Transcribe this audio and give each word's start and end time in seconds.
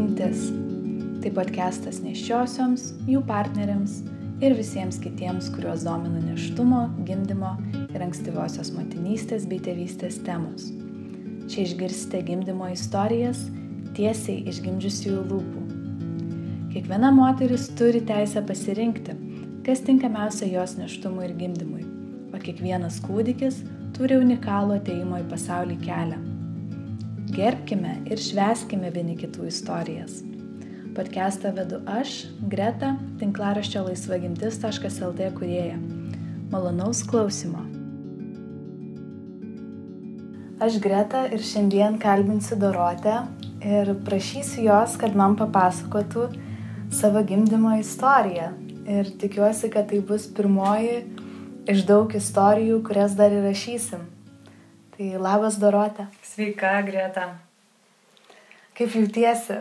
gimtis. 0.00 0.48
Tai 1.20 1.30
podcastas 1.36 1.98
neščiosioms, 2.00 2.86
jų 3.10 3.20
partneriams 3.28 3.98
ir 4.40 4.54
visiems 4.56 4.96
kitiems, 5.02 5.50
kuriuos 5.52 5.84
domina 5.84 6.22
neštumo, 6.24 6.86
gimdymo 7.04 7.50
ir 7.82 8.04
ankstyvosios 8.06 8.72
motinystės 8.72 9.44
bei 9.50 9.60
tėvystės 9.60 10.16
temos. 10.24 10.70
Čia 11.52 11.66
išgirsite 11.66 12.22
gimdymo 12.30 12.70
istorijas 12.72 13.42
tiesiai 13.98 14.46
iš 14.48 14.62
gimdžiusiųjų 14.64 15.26
lūpų. 15.34 15.66
Kiekviena 16.72 17.12
moteris 17.12 17.68
turi 17.76 18.00
teisę 18.06 18.40
pasirinkti, 18.46 19.18
kas 19.66 19.84
tinkamiausia 19.84 20.48
jos 20.54 20.78
neštumui 20.80 21.28
ir 21.28 21.36
gimdymui, 21.44 21.84
o 22.32 22.40
kiekvienas 22.40 23.02
kūdikis 23.04 23.64
turi 23.98 24.22
unikalų 24.22 24.80
ateimo 24.80 25.20
į 25.20 25.28
pasaulį 25.34 25.80
kelią 25.84 26.29
Gerbkime 27.30 27.92
ir 28.10 28.18
šveskime 28.18 28.88
vieni 28.90 29.12
kitų 29.14 29.44
istorijas. 29.46 30.16
Podcastą 30.96 31.52
vedu 31.54 31.78
aš, 31.86 32.24
Greta, 32.50 32.96
tinklaraščio 33.20 33.84
laisvagimtis.lt 33.86 35.28
kurieja. 35.36 35.76
Malonaus 36.50 37.04
klausimo. 37.06 37.62
Aš 40.58 40.82
Greta 40.82 41.22
ir 41.30 41.46
šiandien 41.46 42.02
kalbinsiu 42.02 42.58
Dorotę 42.58 43.20
ir 43.62 43.94
prašysiu 44.10 44.66
jos, 44.66 44.98
kad 44.98 45.14
man 45.14 45.38
papasakotų 45.38 46.32
savo 46.90 47.22
gimdymo 47.22 47.78
istoriją. 47.78 48.50
Ir 48.90 49.14
tikiuosi, 49.22 49.70
kad 49.70 49.92
tai 49.92 50.02
bus 50.02 50.26
pirmoji 50.26 51.04
iš 51.70 51.86
daug 51.86 52.10
istorijų, 52.10 52.82
kurias 52.90 53.14
dar 53.14 53.30
įrašysim. 53.38 54.09
Tai 55.00 55.14
labas 55.16 55.54
Dorotė. 55.56 56.04
Sveika, 56.28 56.74
Greta. 56.84 57.22
Kaip 58.76 58.92
jautiesi? 58.92 59.54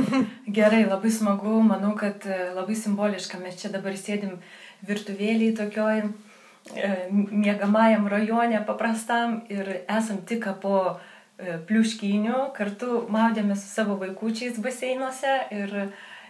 Gerai, 0.58 0.82
labai 0.84 1.08
smagu, 1.08 1.54
manau, 1.64 1.94
kad 1.96 2.26
e, 2.28 2.36
labai 2.52 2.76
simboliška. 2.76 3.40
Mes 3.40 3.56
čia 3.56 3.70
dabar 3.72 3.96
sėdim 3.96 4.34
virtuvėliai 4.84 5.54
tokioj 5.56 6.02
e, 6.02 6.92
mėgamajam 7.08 8.04
rajone 8.12 8.60
paprastam 8.68 9.38
ir 9.48 9.78
esam 9.80 10.20
tik 10.28 10.50
po 10.60 10.76
e, 10.84 11.56
pliuškynių, 11.70 12.50
kartu 12.52 13.06
maudėmės 13.16 13.64
su 13.64 13.72
savo 13.72 13.96
vaikučiais 14.02 14.60
baseinuose 14.60 15.38
ir, 15.56 15.72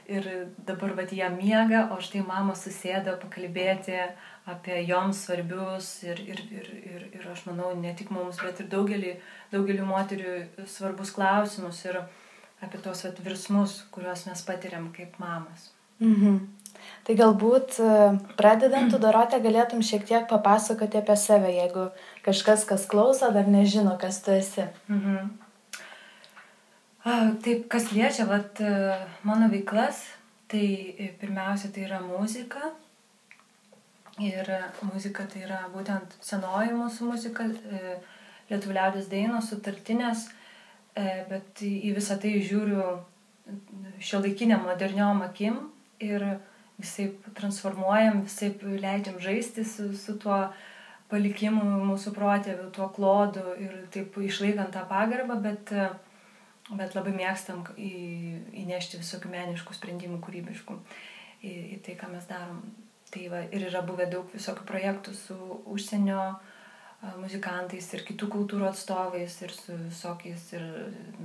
ir 0.06 0.31
dabar 0.70 0.94
vat 1.03 1.11
jie 1.11 1.27
miega, 1.34 1.89
o 1.91 1.98
štai 1.98 2.22
mama 2.31 2.55
susėdo 2.55 3.19
pakalbėti 3.27 4.05
apie 4.47 4.81
joms 4.87 5.25
svarbius 5.27 5.91
ir, 6.03 6.19
ir, 6.27 6.41
ir, 6.51 6.71
ir, 6.83 7.05
ir 7.15 7.29
aš 7.31 7.45
manau 7.47 7.71
ne 7.79 7.93
tik 7.95 8.11
mums, 8.11 8.41
bet 8.43 8.62
ir 8.62 8.71
daugelį, 8.73 9.12
daugelį 9.53 9.87
moterių 9.87 10.33
svarbus 10.67 11.12
klausimus 11.15 11.84
ir 11.87 12.01
apie 12.62 12.81
tuos 12.83 13.05
vat, 13.07 13.23
virsmus, 13.23 13.83
kuriuos 13.95 14.27
mes 14.27 14.43
patiriam 14.47 14.91
kaip 14.95 15.15
mamas. 15.23 15.71
Mhm. 16.03 16.43
Tai 17.07 17.15
galbūt 17.19 17.79
e, 17.83 17.95
pradedant, 18.39 18.91
tu 18.91 18.99
Dorotė 19.03 19.39
galėtum 19.45 19.83
šiek 19.87 20.07
tiek 20.09 20.27
papasakoti 20.31 20.99
apie 20.99 21.15
save, 21.19 21.51
jeigu 21.55 21.89
kažkas, 22.27 22.65
kas 22.67 22.89
klauso, 22.91 23.31
dar 23.34 23.47
nežino, 23.51 23.95
kas 24.01 24.19
tu 24.25 24.34
esi. 24.34 24.67
Mhm. 24.91 25.31
Taip, 27.43 27.67
kas 27.71 27.91
liečia 27.95 28.27
vat, 28.31 28.59
e, 28.62 28.99
mano 29.27 29.51
veiklas, 29.51 30.03
tai 30.51 30.67
pirmiausia 31.21 31.71
tai 31.75 31.87
yra 31.87 32.03
muzika, 32.03 32.73
Ir 34.23 34.48
muzika 34.87 35.25
tai 35.27 35.47
yra 35.47 35.65
būtent 35.73 36.15
senoji 36.23 36.75
mūsų 36.77 37.09
muzika, 37.11 37.47
e, 37.48 37.97
lietuvių 38.51 38.77
liaudės 38.77 39.09
dainos, 39.11 39.48
sutartinės, 39.51 40.28
e, 40.95 41.25
bet 41.31 41.62
į 41.65 41.95
visą 41.97 42.19
tai 42.20 42.37
žiūriu 42.45 42.84
šio 44.03 44.20
laikinę 44.23 44.59
moderniom 44.62 45.23
akim 45.27 45.59
ir 46.03 46.25
visai 46.78 47.09
transformuojam, 47.37 48.23
visai 48.27 48.53
leidžiam 48.62 49.19
žaisti 49.23 49.65
su, 49.67 49.91
su 49.97 50.16
tuo 50.19 50.39
palikimu 51.12 51.65
mūsų 51.91 52.15
protėvių, 52.16 52.71
tuo 52.75 52.89
klodu 52.94 53.56
ir 53.60 53.75
taip 53.93 54.16
išlaikant 54.16 54.72
tą 54.75 54.84
pagarbą, 54.89 55.37
bet, 55.44 55.72
bet 56.72 56.97
labai 56.97 57.12
mėgstam 57.16 57.66
į, 57.77 57.93
įnešti 58.65 59.03
visokių 59.03 59.34
meniškų 59.34 59.77
sprendimų 59.77 60.22
kūrybiškų 60.25 60.78
į, 61.43 61.53
į 61.77 61.83
tai, 61.84 61.99
ką 62.00 62.15
mes 62.15 62.31
darom. 62.31 62.62
Tai 63.12 63.27
va, 63.28 63.43
ir 63.53 63.67
yra 63.69 63.83
buvę 63.84 64.06
daug 64.09 64.31
visokių 64.33 64.65
projektų 64.69 65.12
su 65.17 65.37
užsienio 65.69 66.23
muzikantais 67.19 67.89
ir 67.97 68.05
kitų 68.06 68.28
kultūrų 68.31 68.69
atstovais 68.69 69.34
ir 69.43 69.53
su 69.53 69.75
visokiais 69.75 70.45
ir, 70.55 70.67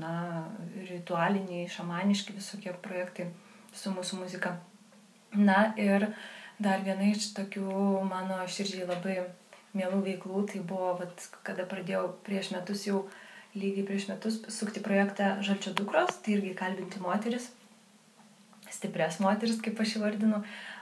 na, 0.02 0.47
ritualiniai, 0.90 1.68
šamaniški 1.70 2.36
visokie 2.36 2.74
projektai 2.84 3.30
su 3.78 3.94
mūsų 3.94 4.24
muzika. 4.24 4.56
Na 5.38 5.74
ir 5.78 6.09
dar 6.58 6.81
viena 6.86 7.12
iš 7.12 7.30
tokių 7.38 7.68
mano 8.09 8.40
širdžiai 8.50 8.88
labai 8.90 9.20
mielų 9.78 10.02
veiklų, 10.08 10.44
tai 10.50 10.64
buvo, 10.66 10.96
vat, 11.02 11.28
kada 11.46 11.68
pradėjau 11.70 12.08
prieš 12.26 12.52
metus 12.56 12.88
jau, 12.88 13.03
lygiai 13.58 13.86
prieš 13.86 14.08
metus, 14.09 14.40
sukti 14.53 14.81
projektą 14.84 15.38
Žalčio 15.46 15.76
dukros, 15.78 16.18
tai 16.24 16.38
irgi 16.38 16.56
kalbinti 16.58 17.02
moteris, 17.03 17.52
stipres 18.74 19.22
moteris, 19.24 19.62
kaip 19.64 19.80
aš 19.81 19.97
įvardinu, 20.00 20.42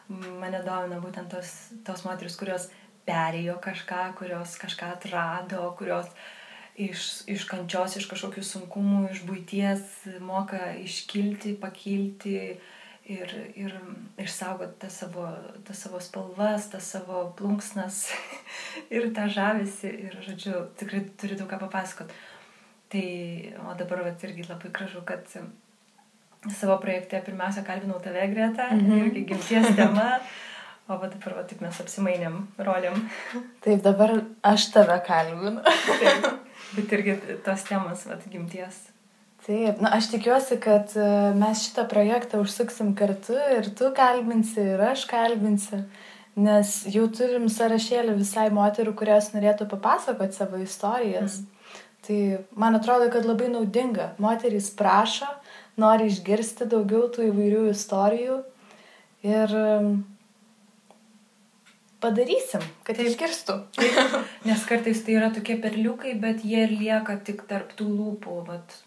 mane 0.09 0.61
domina 0.65 1.01
būtent 1.01 1.31
tos, 1.33 1.51
tos 1.87 2.05
moteris, 2.05 2.37
kurios 2.39 2.69
perėjo 3.05 3.57
kažką, 3.61 4.07
kurios 4.19 4.55
kažką 4.61 4.93
atrado, 4.95 5.67
kurios 5.79 6.09
iš, 6.75 7.25
iš 7.31 7.45
kančios, 7.49 7.97
iš 7.99 8.07
kažkokių 8.11 8.43
sunkumų, 8.45 9.03
iš 9.11 9.23
būties 9.27 9.85
moka 10.25 10.73
iškilti, 10.81 11.55
pakilti 11.61 12.37
ir, 13.05 13.35
ir 13.55 13.75
išsaugoti 14.21 14.79
tą 14.81 14.89
savo, 14.93 15.27
tą 15.67 15.75
savo 15.77 16.01
spalvas, 16.01 16.69
tą 16.73 16.81
savo 16.81 17.27
plunksnas 17.37 18.05
ir 18.95 19.11
tą 19.15 19.29
žavesi. 19.31 19.91
Ir, 20.07 20.17
žodžiu, 20.25 20.65
tikrai 20.79 21.05
turiu 21.19 21.37
daug 21.39 21.51
ką 21.51 21.61
papasakot. 21.67 22.13
Tai, 22.93 23.05
o 23.65 23.73
dabar 23.77 24.03
vat, 24.05 24.25
irgi 24.25 24.45
labai 24.45 24.69
gražu, 24.73 25.01
kad 25.05 25.25
savo 26.53 26.77
projekte 26.81 27.21
pirmiausia 27.25 27.63
kalbinau 27.65 27.99
tave, 28.03 28.27
Greta, 28.27 28.69
mm 28.71 28.79
-hmm. 28.79 29.05
irgi 29.05 29.25
gimties 29.25 29.75
tema. 29.75 30.19
O 30.87 30.97
va 31.01 31.07
dabar 31.09 31.33
va, 31.33 31.43
taip 31.49 31.61
mes 31.61 31.79
apsimainėm 31.81 32.35
roliam. 32.57 33.09
Taip, 33.61 33.81
dabar 33.81 34.11
aš 34.43 34.67
tave 34.71 34.99
kalbinu. 35.07 35.61
taip, 35.63 36.27
bet 36.75 36.91
irgi 36.91 37.15
tos 37.45 37.63
temas, 37.63 38.05
va, 38.05 38.17
gimties. 38.29 38.75
Taip, 39.45 39.81
na 39.81 39.89
aš 39.97 40.11
tikiuosi, 40.11 40.59
kad 40.61 40.93
e, 40.97 41.33
mes 41.33 41.63
šitą 41.67 41.87
projektą 41.89 42.39
užsuksim 42.41 42.95
kartu 42.95 43.33
ir 43.57 43.69
tu 43.77 43.91
kalbinsi, 43.97 44.61
ir 44.61 44.81
aš 44.81 45.05
kalbinsiu, 45.05 45.83
nes 46.35 46.85
jau 46.93 47.07
turim 47.07 47.49
sąrašėlį 47.49 48.15
visai 48.21 48.49
moterų, 48.53 48.93
kurios 48.93 49.33
norėtų 49.33 49.67
papasakoti 49.69 50.37
savo 50.37 50.57
istorijas. 50.57 51.41
Mm. 51.41 51.51
Tai 52.07 52.37
man 52.55 52.75
atrodo, 52.75 53.09
kad 53.09 53.25
labai 53.25 53.49
naudinga. 53.49 54.11
Moterys 54.21 54.69
prašo, 54.77 55.25
nori 55.81 56.09
išgirsti 56.11 56.67
daugiau 56.71 57.07
tų 57.11 57.29
įvairių 57.29 57.63
istorijų 57.71 58.41
ir 59.25 59.55
um, 59.59 59.95
padarysim, 62.03 62.63
kad 62.85 62.99
Taip. 62.99 63.09
išgirstų. 63.11 63.57
Taip. 63.77 64.17
Nes 64.47 64.65
kartais 64.69 65.01
tai 65.05 65.17
yra 65.19 65.31
tokie 65.35 65.57
perliukai, 65.61 66.15
bet 66.21 66.45
jie 66.45 66.65
ir 66.67 66.75
lieka 66.75 67.17
tik 67.25 67.45
tarp 67.49 67.73
tų 67.77 67.87
lūpų, 67.89 68.37
vat, 68.49 68.77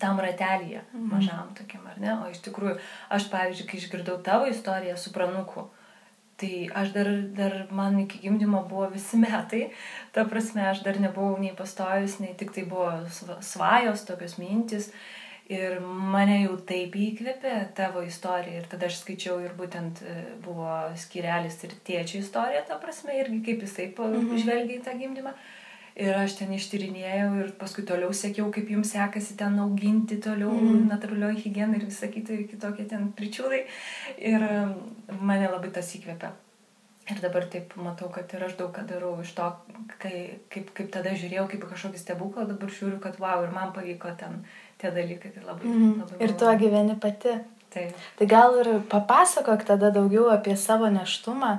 tam 0.00 0.20
ratelyje, 0.20 0.82
mhm. 0.92 1.08
mažam 1.12 1.54
tokiam, 1.58 1.86
ar 1.90 2.02
ne? 2.02 2.12
O 2.18 2.28
iš 2.32 2.42
tikrųjų, 2.44 2.76
aš 3.14 3.30
pavyzdžiui, 3.32 3.70
kai 3.70 3.80
išgirdau 3.80 4.18
tavo 4.26 4.50
istoriją 4.50 4.98
su 5.00 5.14
pranuku, 5.14 5.68
tai 6.40 6.66
aš 6.74 6.90
dar, 6.96 7.10
dar 7.36 7.52
man 7.70 8.00
iki 8.02 8.18
gimdymo 8.24 8.64
buvo 8.68 8.88
visi 8.90 9.20
metai, 9.20 9.68
ta 10.12 10.24
prasme, 10.28 10.64
aš 10.66 10.82
dar 10.86 10.98
nebuvau 11.00 11.38
nei 11.38 11.54
pastojus, 11.56 12.18
nei 12.22 12.34
tik 12.38 12.50
tai 12.56 12.66
buvo 12.68 12.90
svajos, 13.38 14.02
tokios 14.08 14.34
mintis. 14.42 14.90
Ir 15.52 15.76
mane 15.84 16.38
jau 16.46 16.54
taip 16.64 16.94
įkvėpė 16.96 17.52
tavo 17.76 18.00
istorija. 18.06 18.62
Ir 18.62 18.68
tada 18.70 18.88
aš 18.88 19.02
skaičiau 19.02 19.42
ir 19.44 19.52
būtent 19.58 20.00
e, 20.00 20.14
buvo 20.44 20.70
skirelis 20.96 21.58
ir 21.66 21.74
tėčio 21.84 22.22
istorija, 22.22 22.62
ta 22.64 22.78
prasme, 22.80 23.18
irgi 23.20 23.42
kaip 23.50 23.66
jisai 23.66 23.90
mhm. 23.92 24.38
žvelgia 24.40 24.78
į 24.78 24.84
tą 24.86 24.96
gimdymą. 25.02 25.34
Ir 25.94 26.16
aš 26.18 26.40
ten 26.40 26.50
ištyrinėjau 26.50 27.28
ir 27.38 27.50
paskui 27.58 27.84
toliau 27.86 28.10
sekiau, 28.16 28.48
kaip 28.54 28.72
jums 28.72 28.90
sekasi 28.96 29.36
ten 29.38 29.60
auginti 29.62 30.16
toliau 30.18 30.50
mm. 30.50 30.88
natūralioji 30.90 31.44
higiena 31.44 31.78
ir 31.78 31.84
visą 31.86 32.08
kitą 32.10 32.34
ir 32.34 32.48
kitokie 32.50 32.88
ten 32.90 33.12
pričiūdai. 33.14 33.60
Ir 34.32 34.42
mane 35.20 35.52
labai 35.52 35.70
tas 35.76 35.92
įkvėpė. 35.94 36.32
Ir 37.14 37.20
dabar 37.20 37.46
taip 37.52 37.76
matau, 37.78 38.08
kad 38.10 38.32
ir 38.34 38.42
aš 38.46 38.56
daug 38.58 38.72
ką 38.74 38.82
darau 38.88 39.12
iš 39.22 39.36
to, 39.36 39.46
kai, 40.02 40.40
kaip, 40.50 40.74
kaip 40.74 40.90
tada 40.90 41.12
žiūrėjau 41.14 41.46
kaip 41.52 41.66
kažkokį 41.68 42.00
stebuklą, 42.00 42.48
dabar 42.48 42.74
žiūriu, 42.74 42.98
kad 43.04 43.20
wow, 43.22 43.44
ir 43.44 43.52
man 43.54 43.74
pavyko 43.76 44.16
ten 44.18 44.40
tie 44.84 44.92
dalykai. 44.94 45.32
Tai 45.34 45.48
labai, 45.48 45.66
mm 45.66 45.80
-hmm. 45.80 45.98
labai 46.04 46.24
ir 46.28 46.36
tuo 46.42 46.54
gyveni 46.62 47.00
pati. 47.06 47.34
Taip. 47.74 47.96
Tai 48.18 48.26
gal 48.26 48.60
ir 48.60 48.68
papasakok 48.90 49.64
tada 49.70 49.90
daugiau 49.90 50.28
apie 50.30 50.56
savo 50.56 50.86
neštumą, 50.86 51.58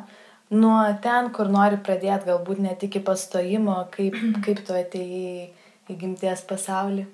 nuo 0.49 0.79
ten, 1.01 1.29
kur 1.35 1.49
nori 1.57 1.77
pradėti, 1.77 2.29
galbūt 2.29 2.61
net 2.63 2.83
iki 2.87 2.99
pastojimo, 2.99 3.75
kaip, 3.95 4.15
kaip 4.45 4.63
tu 4.67 4.73
atėjai 4.73 5.49
į 5.89 5.97
gimties 6.01 6.45
pasaulį. 6.51 7.05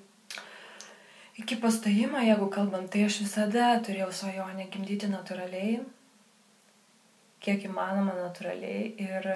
Iki 1.42 1.56
pastojimo, 1.64 2.20
jeigu 2.20 2.46
kalbant, 2.52 2.90
tai 2.92 3.04
aš 3.08 3.22
visada 3.24 3.72
turėjau 3.86 4.10
svajonę 4.12 4.68
gimdyti 4.72 5.08
natūraliai, 5.10 5.80
kiek 7.42 7.64
įmanoma 7.66 8.14
natūraliai 8.18 8.92
ir 9.00 9.28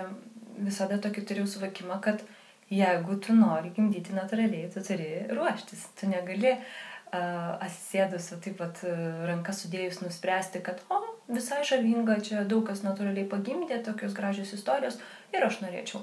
visada 0.59 0.99
tokį 1.03 1.25
turėjau 1.27 1.49
suvokimą, 1.57 1.99
kad 2.05 2.23
jeigu 2.71 3.17
tu 3.23 3.35
nori 3.37 3.71
gimdyti 3.75 4.15
natūraliai, 4.17 4.71
tu 4.73 4.83
turi 4.85 5.09
ruoštis. 5.31 5.85
Tu 5.99 6.09
negali 6.11 6.53
uh, 6.57 7.57
atsisėdus, 7.63 8.33
taip 8.43 8.59
pat 8.61 8.83
uh, 8.89 9.25
rankas 9.29 9.63
sudėjus 9.63 10.01
nuspręsti, 10.03 10.63
kad, 10.67 10.83
o, 10.91 11.01
visai 11.31 11.63
žavinga, 11.67 12.19
čia 12.27 12.47
daug 12.49 12.67
kas 12.67 12.83
natūraliai 12.87 13.29
pagimdė, 13.31 13.83
tokios 13.87 14.17
gražios 14.17 14.55
istorijos 14.57 14.99
ir 15.35 15.47
aš 15.47 15.61
norėčiau. 15.63 16.03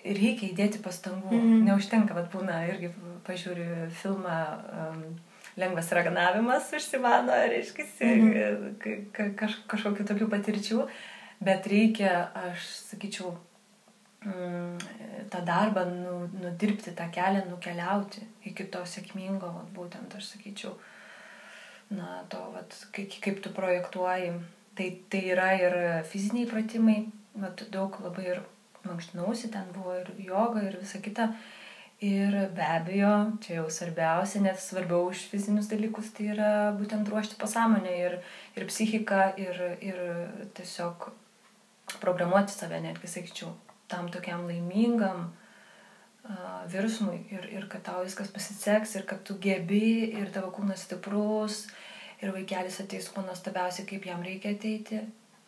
Reikia 0.00 0.48
įdėti 0.48 0.80
pastangų, 0.80 1.28
mm 1.28 1.40
-hmm. 1.40 1.64
neužtenka, 1.68 2.14
vad 2.16 2.30
būna 2.32 2.62
irgi 2.70 2.94
pažiūriu 3.26 3.90
filmą 4.02 4.38
um, 4.56 5.02
Lengvas 5.60 5.92
raganavimas 5.92 6.72
užsimano, 6.72 7.32
reiškia, 7.52 7.84
mm 8.00 8.32
-hmm. 8.32 9.34
kaž, 9.36 9.58
kažkokiu 9.66 10.06
tokių 10.08 10.28
patirčių, 10.30 10.86
bet 11.40 11.66
reikia, 11.66 12.30
aš 12.34 12.64
sakyčiau, 12.88 13.34
tą 15.30 15.44
darbą 15.44 15.84
nu, 15.90 16.28
nudirbti, 16.42 16.92
tą 16.92 17.10
kelią 17.10 17.44
nukeliauti 17.48 18.26
iki 18.44 18.66
to 18.72 18.82
sėkmingo, 18.84 19.48
vat, 19.54 19.70
būtent 19.76 20.16
aš 20.16 20.34
sakyčiau, 20.34 20.74
na, 21.90 22.20
to, 22.28 22.40
vat, 22.54 22.76
kaip, 22.94 23.16
kaip 23.24 23.40
tu 23.44 23.52
projektuoji. 23.56 24.34
Tai, 24.76 24.88
tai 25.12 25.20
yra 25.32 25.48
ir 25.58 25.74
fiziniai 26.08 26.48
pratimai, 26.48 26.98
vat, 27.40 27.64
daug 27.72 27.96
labai 28.04 28.28
ir 28.34 28.42
mankštinausi, 28.86 29.50
ten 29.52 29.72
buvo 29.74 29.96
ir 29.98 30.12
joga 30.24 30.62
ir 30.68 30.78
visa 30.80 31.00
kita. 31.02 31.30
Ir 32.00 32.32
be 32.56 32.64
abejo, 32.64 33.12
čia 33.44 33.58
jau 33.58 33.66
svarbiausia, 33.68 34.40
net 34.40 34.60
svarbiau 34.60 35.10
už 35.10 35.26
fizinius 35.28 35.68
dalykus, 35.68 36.08
tai 36.16 36.30
yra 36.32 36.52
būtent 36.78 37.08
ruošti 37.12 37.36
pasąmonę 37.40 37.92
ir, 38.06 38.14
ir 38.56 38.68
psichiką 38.70 39.34
ir, 39.36 39.58
ir 39.84 39.98
tiesiog 40.56 41.10
programuoti 42.00 42.56
save, 42.56 42.80
netgi 42.80 43.10
sakyčiau, 43.10 43.52
tam 43.90 44.08
tokiam 44.14 44.46
laimingam 44.48 45.26
uh, 45.26 46.60
virsmui 46.72 47.18
ir, 47.34 47.48
ir 47.52 47.68
kad 47.72 47.84
tau 47.88 48.04
viskas 48.06 48.30
pasiseks 48.34 48.96
ir 48.96 49.06
kad 49.10 49.24
tu 49.26 49.38
gebi 49.42 50.10
ir 50.20 50.30
tavo 50.34 50.52
kūnas 50.56 50.86
stiprus 50.86 51.64
ir 52.20 52.32
vaikelis 52.36 52.80
ateis 52.82 53.08
kuo 53.08 53.24
nuostabiausiai, 53.24 53.88
kaip 53.88 54.06
jam 54.06 54.22
reikia 54.22 54.54
ateiti. 54.56 55.00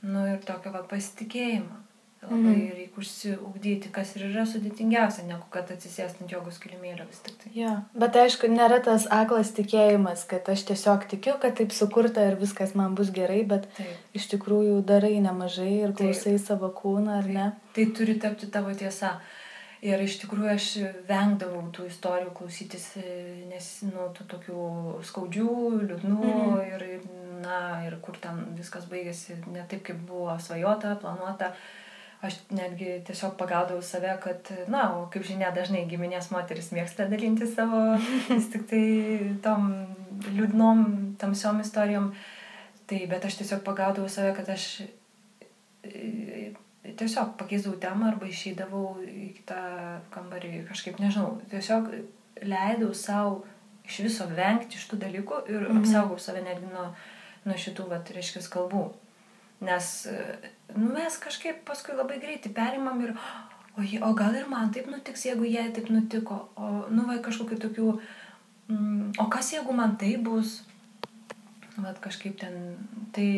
Nu 0.02 0.24
ir 0.26 0.40
tokio 0.46 0.72
va 0.74 0.82
pasitikėjimo. 0.90 1.78
Labai 2.22 2.54
mm. 2.54 2.74
reikia 2.76 3.00
užsiugdyti, 3.02 3.88
kas 3.90 4.12
ir 4.14 4.28
yra 4.28 4.44
sudėtingiausia, 4.46 5.24
negu 5.26 5.48
kad 5.50 5.70
atsisėsti 5.74 6.22
ant 6.22 6.30
jogos 6.30 6.60
kilimėlio 6.62 7.02
vis 7.08 7.18
tik 7.24 7.34
tai. 7.40 7.50
Ja, 7.56 7.72
bet 7.98 8.14
aišku, 8.20 8.46
nėra 8.52 8.78
tas 8.84 9.08
aklas 9.10 9.50
tikėjimas, 9.56 10.22
kad 10.30 10.46
aš 10.52 10.62
tiesiog 10.68 11.08
tikiu, 11.10 11.34
kad 11.42 11.56
taip 11.58 11.74
sukurta 11.74 12.28
ir 12.28 12.38
viskas 12.38 12.76
man 12.78 12.94
bus 12.98 13.10
gerai, 13.10 13.40
bet 13.50 13.66
taip. 13.74 13.90
iš 14.14 14.28
tikrųjų 14.36 14.78
darai 14.86 15.16
nemažai 15.24 15.72
ir 15.80 15.96
klausai 15.98 16.36
taip. 16.36 16.46
savo 16.46 16.70
kūną, 16.78 17.18
ar 17.24 17.32
ne? 17.38 17.48
Tai 17.74 17.88
turi 17.98 18.14
tapti 18.22 18.52
tavo 18.54 18.70
tiesa. 18.70 19.16
Ir 19.82 19.98
iš 19.98 20.20
tikrųjų 20.22 20.50
aš 20.54 20.66
vengdavau 21.10 21.66
tų 21.74 21.88
istorijų 21.90 22.30
klausytis, 22.38 22.86
nes, 23.50 23.74
nu, 23.88 24.12
tų 24.14 24.30
tokių 24.30 24.66
skaudžių, 25.10 25.52
liūdnų 25.88 26.22
mm. 26.22 26.58
ir, 26.70 26.88
na, 27.42 27.62
ir 27.88 27.98
kur 27.98 28.14
ten 28.22 28.44
viskas 28.54 28.86
baigėsi 28.86 29.42
ne 29.50 29.66
taip, 29.66 29.82
kaip 29.90 30.04
buvo 30.06 30.38
svajota, 30.38 30.94
planuota. 31.02 31.50
Uh, 31.50 31.81
aš 32.22 32.38
netgi 32.54 33.00
tiesiog 33.06 33.34
pagaudavau 33.38 33.82
save, 33.82 34.12
kad, 34.22 34.50
na, 34.70 34.84
o 34.96 35.06
kaip 35.10 35.26
žinia, 35.26 35.50
dažnai 35.54 35.82
giminės 35.90 36.30
moteris 36.30 36.70
mėgsta 36.74 37.08
dalinti 37.10 37.48
savo 37.50 37.96
vis 38.30 38.46
tik 38.52 38.68
tai 38.70 38.84
tom 39.42 39.72
liūdnom, 40.30 40.84
tamsiom 41.18 41.62
istorijom. 41.64 42.12
Tai, 42.86 42.98
bet 43.10 43.26
aš 43.26 43.40
tiesiog 43.40 43.64
pagaudavau 43.66 44.10
save, 44.10 44.34
kad 44.36 44.50
aš 44.54 44.68
e, 45.82 46.52
tiesiog 46.86 47.34
pakeisdavau 47.40 47.80
temą 47.82 48.12
arba 48.12 48.30
išeidavau 48.30 49.00
į 49.02 49.32
kitą 49.40 49.62
kambarį, 50.14 50.64
kažkaip 50.70 51.02
nežinau, 51.02 51.40
tiesiog 51.50 51.90
leidau 52.42 52.92
savo 52.94 53.42
iš 53.86 54.02
viso 54.06 54.26
vengti 54.30 54.78
iš 54.78 54.86
tų 54.90 54.98
dalykų 55.02 55.42
ir 55.50 55.62
-hmm. 55.66 55.82
apsaugau 55.82 56.18
save 56.18 56.42
netgi 56.42 56.70
nuo, 56.70 56.92
nuo 57.44 57.56
šitų, 57.64 57.88
va, 57.90 58.02
reiškia, 58.14 58.42
kalbų. 58.50 58.90
Nes 59.62 59.88
nu, 60.76 60.90
mes 60.92 61.16
kažkaip 61.18 61.62
paskui 61.68 61.96
labai 61.96 62.18
greitai 62.22 62.52
perimam 62.54 63.00
ir, 63.04 63.14
o, 63.76 63.84
o 64.08 64.12
gal 64.18 64.36
ir 64.36 64.48
man 64.50 64.72
taip 64.74 64.88
nutiks, 64.90 65.26
jeigu 65.28 65.48
jai 65.48 65.68
taip 65.74 65.90
nutiko, 65.92 66.38
o, 66.56 66.70
nu, 66.90 67.06
vai 67.08 67.18
kažkokiu 67.24 67.58
tokiu, 67.60 67.92
mm, 68.68 69.12
o 69.22 69.28
kas 69.32 69.52
jeigu 69.54 69.76
man 69.76 69.96
tai 70.00 70.16
bus, 70.16 70.62
vat 71.76 72.00
kažkaip 72.04 72.38
ten, 72.40 72.56
tai, 73.14 73.28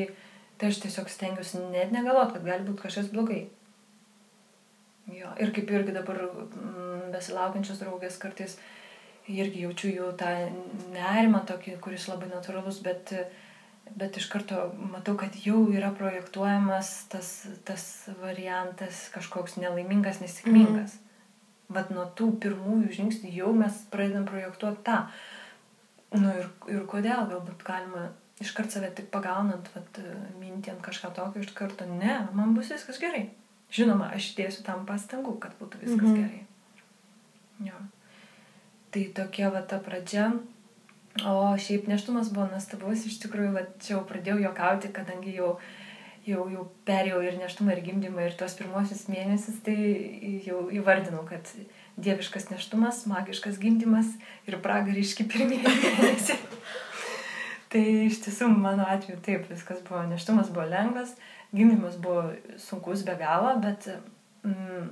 tai 0.59 0.71
aš 0.71 0.81
tiesiog 0.85 1.11
stengiuosi 1.11 1.67
net 1.75 1.93
negalvot, 1.94 2.32
kad 2.35 2.47
gali 2.47 2.67
būti 2.67 2.87
kažkas 2.87 3.12
blogai. 3.12 3.44
Jo, 5.12 5.35
ir 5.37 5.53
kaip 5.53 5.69
irgi 5.69 5.93
dabar 5.93 6.23
mm, 6.25 7.11
besilaukiančios 7.12 7.82
draugės 7.82 8.17
kartais 8.23 8.56
irgi 9.29 9.65
jaučiu 9.65 9.91
jų 9.91 10.12
tą 10.20 10.31
nerimą 10.93 11.44
tokį, 11.49 11.79
kuris 11.85 12.09
labai 12.09 12.29
natūralus, 12.32 12.81
bet 12.85 13.12
uh, 13.17 13.43
bet 13.90 14.16
iš 14.16 14.26
karto 14.32 14.72
matau, 14.92 15.16
kad 15.20 15.36
jau 15.44 15.66
yra 15.72 15.92
projektuojamas 15.94 16.90
tas, 17.12 17.31
tas 17.69 18.08
variantas 18.20 19.08
kažkoks 19.14 19.58
nelaimingas, 19.60 20.20
nesėkmingas. 20.25 20.96
Mm. 20.98 21.00
Vat 21.75 21.90
nuo 21.94 22.04
tų 22.19 22.28
pirmųjų 22.42 22.92
žingsnių 22.98 23.31
jau 23.32 23.52
mes 23.56 23.78
pradedam 23.92 24.26
projektuoti 24.28 24.84
tą. 24.86 24.98
Nu 26.14 26.31
ir, 26.31 26.50
ir 26.70 26.84
kodėl, 26.90 27.25
galbūt 27.31 27.64
galima 27.66 28.10
iškart 28.42 28.75
save 28.75 28.90
tik 28.94 29.08
pagaunant, 29.14 29.70
vat, 29.75 30.00
mintį 30.40 30.75
ant 30.75 30.84
kažką 30.84 31.10
tokio, 31.16 31.42
iš 31.42 31.54
karto, 31.56 31.86
ne, 31.88 32.19
man 32.36 32.54
bus 32.54 32.70
viskas 32.75 33.00
gerai. 33.02 33.28
Žinoma, 33.75 34.10
aš 34.14 34.34
dėsiu 34.38 34.62
tam 34.66 34.84
pastangų, 34.86 35.38
kad 35.42 35.54
būtų 35.58 35.81
viskas 35.82 36.08
mm 36.08 36.14
-hmm. 36.14 36.22
gerai. 36.22 36.44
Jo. 37.70 37.78
Tai 38.94 39.04
tokia 39.14 39.50
va 39.50 39.62
ta 39.62 39.78
pradžia 39.78 40.32
O 41.22 41.55
šiaip 41.58 41.87
neštumas 41.87 42.32
buvo 42.34 42.49
nuostabus, 42.50 43.05
iš 43.06 43.20
tikrųjų, 43.22 43.52
va, 43.55 43.62
čia 43.78 43.93
jau 43.94 44.00
pradėjau 44.08 44.40
juokauti, 44.43 44.90
kadangi 44.96 45.37
jau, 45.37 45.52
jau, 46.26 46.46
jau 46.50 46.64
perėjau 46.88 47.20
ir 47.22 47.37
neštumą, 47.38 47.76
ir 47.76 47.84
gimdymą, 47.87 48.25
ir 48.26 48.34
tuos 48.40 48.56
pirmosius 48.58 49.05
mėnesius, 49.06 49.61
tai 49.62 49.76
jau 50.43 50.64
įvardinau, 50.75 51.22
kad 51.28 51.52
dieviškas 52.02 52.49
neštumas, 52.50 53.05
magiškas 53.06 53.61
gimdymas 53.62 54.11
ir 54.50 54.58
pragariški 54.64 55.28
pirmieji 55.31 55.62
mėnesiai. 55.84 56.40
tai 57.70 57.84
iš 58.08 58.19
tiesų 58.27 58.50
mano 58.50 58.89
atveju 58.91 59.22
taip, 59.22 59.46
viskas 59.55 59.86
buvo, 59.86 60.03
neštumas 60.10 60.50
buvo 60.50 60.67
lengvas, 60.67 61.15
gimdymas 61.55 61.94
buvo 62.03 62.32
sunkus 62.58 63.06
be 63.06 63.15
galo, 63.22 63.55
bet 63.62 63.86
mm, 64.43 64.91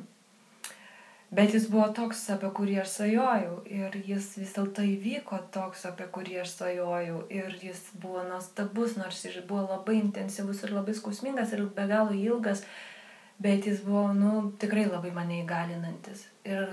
Bet 1.33 1.55
jis 1.55 1.65
buvo 1.73 1.87
toks, 1.97 2.27
apie 2.35 2.51
kurį 2.53 2.75
aš 2.83 2.91
svajojau. 2.93 3.55
Ir 3.73 3.95
jis 4.05 4.27
vis 4.37 4.51
dėlto 4.53 4.83
įvyko 4.85 5.39
toks, 5.55 5.87
apie 5.89 6.05
kurį 6.13 6.43
aš 6.43 6.51
svajojau. 6.59 7.23
Ir 7.33 7.55
jis 7.57 7.79
buvo 8.03 8.21
nuostabus, 8.27 8.99
nors 9.01 9.23
jis 9.25 9.39
buvo 9.49 9.63
labai 9.71 9.95
intensyvus 9.97 10.61
ir 10.67 10.75
labai 10.77 10.93
skausmingas 10.99 11.55
ir 11.57 11.63
be 11.79 11.87
galo 11.89 12.13
ilgas. 12.13 12.61
Bet 13.41 13.65
jis 13.65 13.81
buvo, 13.81 14.11
nu, 14.13 14.33
tikrai 14.61 14.85
labai 14.91 15.15
mane 15.17 15.39
įgalinantis. 15.41 16.27
Ir 16.45 16.67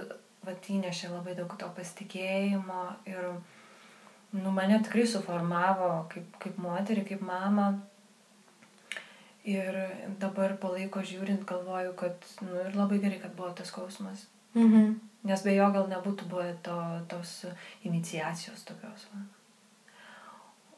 vat 0.44 0.68
įnešė 0.74 1.14
labai 1.14 1.38
daug 1.38 1.56
to 1.62 1.70
pasitikėjimo. 1.78 2.82
Ir, 3.08 3.30
nu, 4.36 4.52
mane 4.58 4.82
tikrai 4.84 5.06
suformavo 5.08 5.88
kaip, 6.12 6.34
kaip 6.44 6.60
moterį, 6.66 7.06
kaip 7.14 7.24
mamą. 7.24 7.70
Ir 9.48 9.80
dabar 10.20 10.58
palaiko 10.60 11.00
žiūrint, 11.00 11.48
galvoju, 11.48 11.96
kad, 12.04 12.28
nu, 12.44 12.60
ir 12.66 12.76
labai 12.76 13.00
gerai, 13.00 13.22
kad 13.24 13.40
buvo 13.40 13.54
tas 13.56 13.72
skausmas. 13.72 14.28
Mhm. 14.56 15.00
Nes 15.28 15.44
be 15.44 15.54
jo 15.54 15.68
gal 15.76 15.90
nebūtų 15.92 16.30
buvę 16.32 16.54
to, 16.64 16.78
tos 17.12 17.34
iniciacijos 17.84 18.64
tokios. 18.64 19.08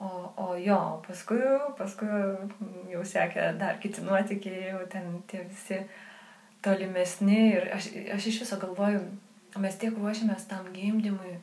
O, 0.01 0.09
o 0.37 0.55
jo, 0.57 0.77
paskui, 1.05 1.37
paskui 1.77 2.07
jau 2.89 3.03
sekė 3.05 3.51
dar 3.61 3.77
kiti 3.83 4.01
nuotykiai, 4.01 4.71
jau 4.71 4.79
ten 4.89 5.19
tie 5.29 5.43
visi 5.45 5.77
tolimesni 6.65 7.41
ir 7.51 7.69
aš, 7.75 7.91
aš 8.15 8.27
iš 8.31 8.39
viso 8.41 8.57
galvoju, 8.63 9.03
mes 9.61 9.77
tiek 9.77 9.93
ruošiamės 9.93 10.47
tam 10.49 10.71
gimdymui, 10.73 11.35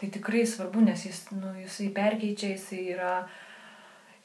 tai 0.00 0.10
tikrai 0.10 0.42
svarbu, 0.50 0.82
nes 0.88 1.06
jis, 1.06 1.22
nu, 1.36 1.54
jisai 1.62 1.92
perkeičia, 1.94 2.56
jisai 2.56 2.82
yra 2.96 3.14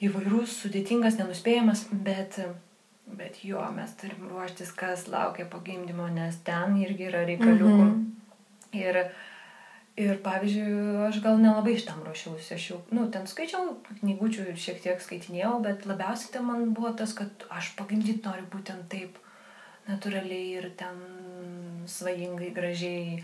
įvairus, 0.02 0.58
sudėtingas, 0.64 1.22
nenuspėjamas, 1.22 1.86
bet 1.94 2.42
Bet 3.06 3.42
jo, 3.44 3.62
mes 3.76 3.92
turim 4.00 4.28
ruoštis, 4.30 4.72
kas 4.78 5.08
laukia 5.12 5.46
po 5.46 5.60
gimdymo, 5.60 6.08
nes 6.14 6.38
ten 6.46 6.78
irgi 6.80 7.10
yra 7.10 7.26
reikaliukų. 7.28 7.84
Mm 7.84 7.92
-hmm. 7.92 8.08
Ir, 8.72 9.00
ir 9.98 10.22
pavyzdžiui, 10.24 11.08
aš 11.08 11.20
gal 11.24 11.38
nelabai 11.38 11.74
iš 11.74 11.86
tam 11.86 12.04
ruošiausi. 12.04 12.54
Aš 12.54 12.70
jau, 12.70 12.82
nu, 12.92 13.10
ten 13.12 13.28
skaičiau 13.28 13.76
knygučių 14.00 14.48
ir 14.50 14.56
šiek 14.56 14.82
tiek 14.82 15.02
skaitinėjau, 15.02 15.60
bet 15.64 15.86
labiausiai 15.86 16.32
tai 16.34 16.42
man 16.42 16.74
buvo 16.74 16.94
tas, 16.94 17.14
kad 17.14 17.30
aš 17.50 17.76
pagimdyti 17.76 18.26
noriu 18.26 18.46
būtent 18.56 18.88
taip 18.90 19.18
natūraliai 19.88 20.58
ir 20.58 20.72
ten 20.78 20.96
svajingai, 21.86 22.54
gražiai. 22.54 23.24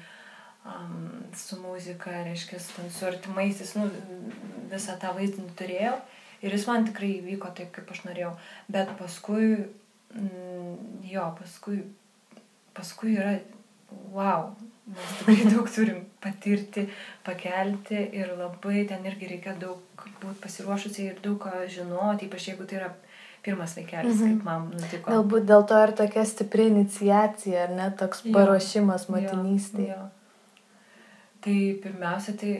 um, 0.67 1.23
su 1.35 1.61
muzika, 1.61 2.11
reiškia, 2.11 2.59
su 2.59 3.05
artimaisiais, 3.05 3.75
nu, 3.75 3.89
visą 4.71 4.97
tą 5.01 5.13
vaizdinį 5.17 5.53
turėjau. 5.59 5.97
Ir 6.45 6.53
jis 6.53 6.67
man 6.69 6.85
tikrai 6.85 7.15
įvyko 7.17 7.51
taip, 7.57 7.71
kaip 7.75 7.91
aš 7.93 8.03
norėjau. 8.05 8.33
Bet 8.71 8.91
paskui, 8.99 9.51
mm, 10.13 10.75
jo, 11.09 11.25
paskui, 11.39 11.81
paskui 12.77 13.15
yra, 13.17 13.37
wow, 14.13 14.51
mes 14.91 15.15
tikrai 15.21 15.47
daug 15.55 15.71
turim 15.73 16.03
patirti, 16.23 16.85
pakelti 17.25 18.03
ir 18.19 18.35
labai 18.37 18.85
ten 18.89 19.05
irgi 19.09 19.31
reikia 19.33 19.55
daug 19.59 20.05
būti 20.21 20.41
pasiruošusiai 20.43 21.11
ir 21.13 21.21
daug 21.23 21.39
ką 21.41 21.65
žinoti, 21.71 22.29
ypač 22.29 22.51
jeigu 22.51 22.67
tai 22.69 22.81
yra 22.81 22.91
pirmas 23.45 23.77
vaikelis, 23.77 24.19
mhm. 24.19 24.37
kaip 24.37 24.45
man 24.47 24.69
nutiko. 24.73 25.09
Galbūt 25.09 25.47
dėl 25.47 25.65
to 25.69 25.79
ir 25.85 25.93
tokia 26.01 26.25
stipri 26.27 26.67
inicijacija, 26.71 27.67
ar 27.67 27.75
ne, 27.77 27.89
toks 27.99 28.25
paruošimas 28.35 29.07
motinystėje. 29.13 29.95
Jo, 29.95 30.03
jo. 30.03 30.13
Tai 31.47 31.57
pirmiausia, 31.83 32.33
tai 32.35 32.53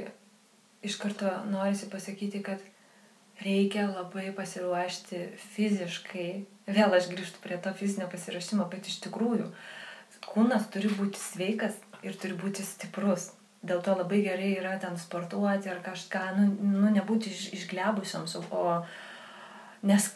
iš 0.88 0.96
karto 1.02 1.32
norisi 1.52 1.90
pasakyti, 1.92 2.40
kad 2.46 2.62
reikia 3.44 3.88
labai 3.90 4.32
pasiruošti 4.36 5.24
fiziškai. 5.54 6.30
Vėl 6.68 6.94
aš 6.98 7.10
grįžtu 7.12 7.42
prie 7.44 7.58
to 7.64 7.74
fizinio 7.78 8.10
pasiruošimo, 8.12 8.68
bet 8.72 8.90
iš 8.90 9.00
tikrųjų 9.06 9.50
kūnas 10.28 10.70
turi 10.74 10.90
būti 10.92 11.20
sveikas 11.22 11.78
ir 12.06 12.18
turi 12.20 12.38
būti 12.38 12.66
stiprus. 12.66 13.32
Dėl 13.68 13.82
to 13.84 13.96
labai 13.98 14.22
gerai 14.26 14.54
yra 14.60 14.78
ten 14.82 14.98
sportuoti 15.02 15.70
ar 15.72 15.82
kažką, 15.86 16.24
nu, 16.38 16.48
nu 16.82 16.92
nebūti 16.94 17.32
iš, 17.34 17.48
išglebusioms, 17.58 18.36
o 18.54 18.64
nes, 19.88 20.08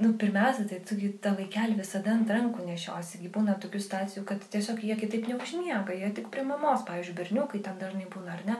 nu, 0.00 0.12
pirmiausia, 0.20 0.66
tai 0.68 0.80
tu 0.86 0.96
tą 1.24 1.32
vaikelį 1.38 1.78
visada 1.80 2.12
ant 2.12 2.30
rankų 2.30 2.66
nešiosi, 2.68 3.22
būna 3.32 3.56
tokių 3.62 3.80
stacijų, 3.82 4.24
kad 4.28 4.44
tiesiog 4.52 4.82
jie 4.84 4.96
kitaip 5.00 5.28
neužmiega, 5.30 5.96
jie 5.96 6.12
tik 6.16 6.28
prie 6.32 6.44
mamos, 6.46 6.84
pavyzdžiui, 6.88 7.16
berniukai 7.20 7.62
ten 7.64 7.80
dažnai 7.80 8.08
būna, 8.12 8.36
ar 8.36 8.44
ne. 8.48 8.58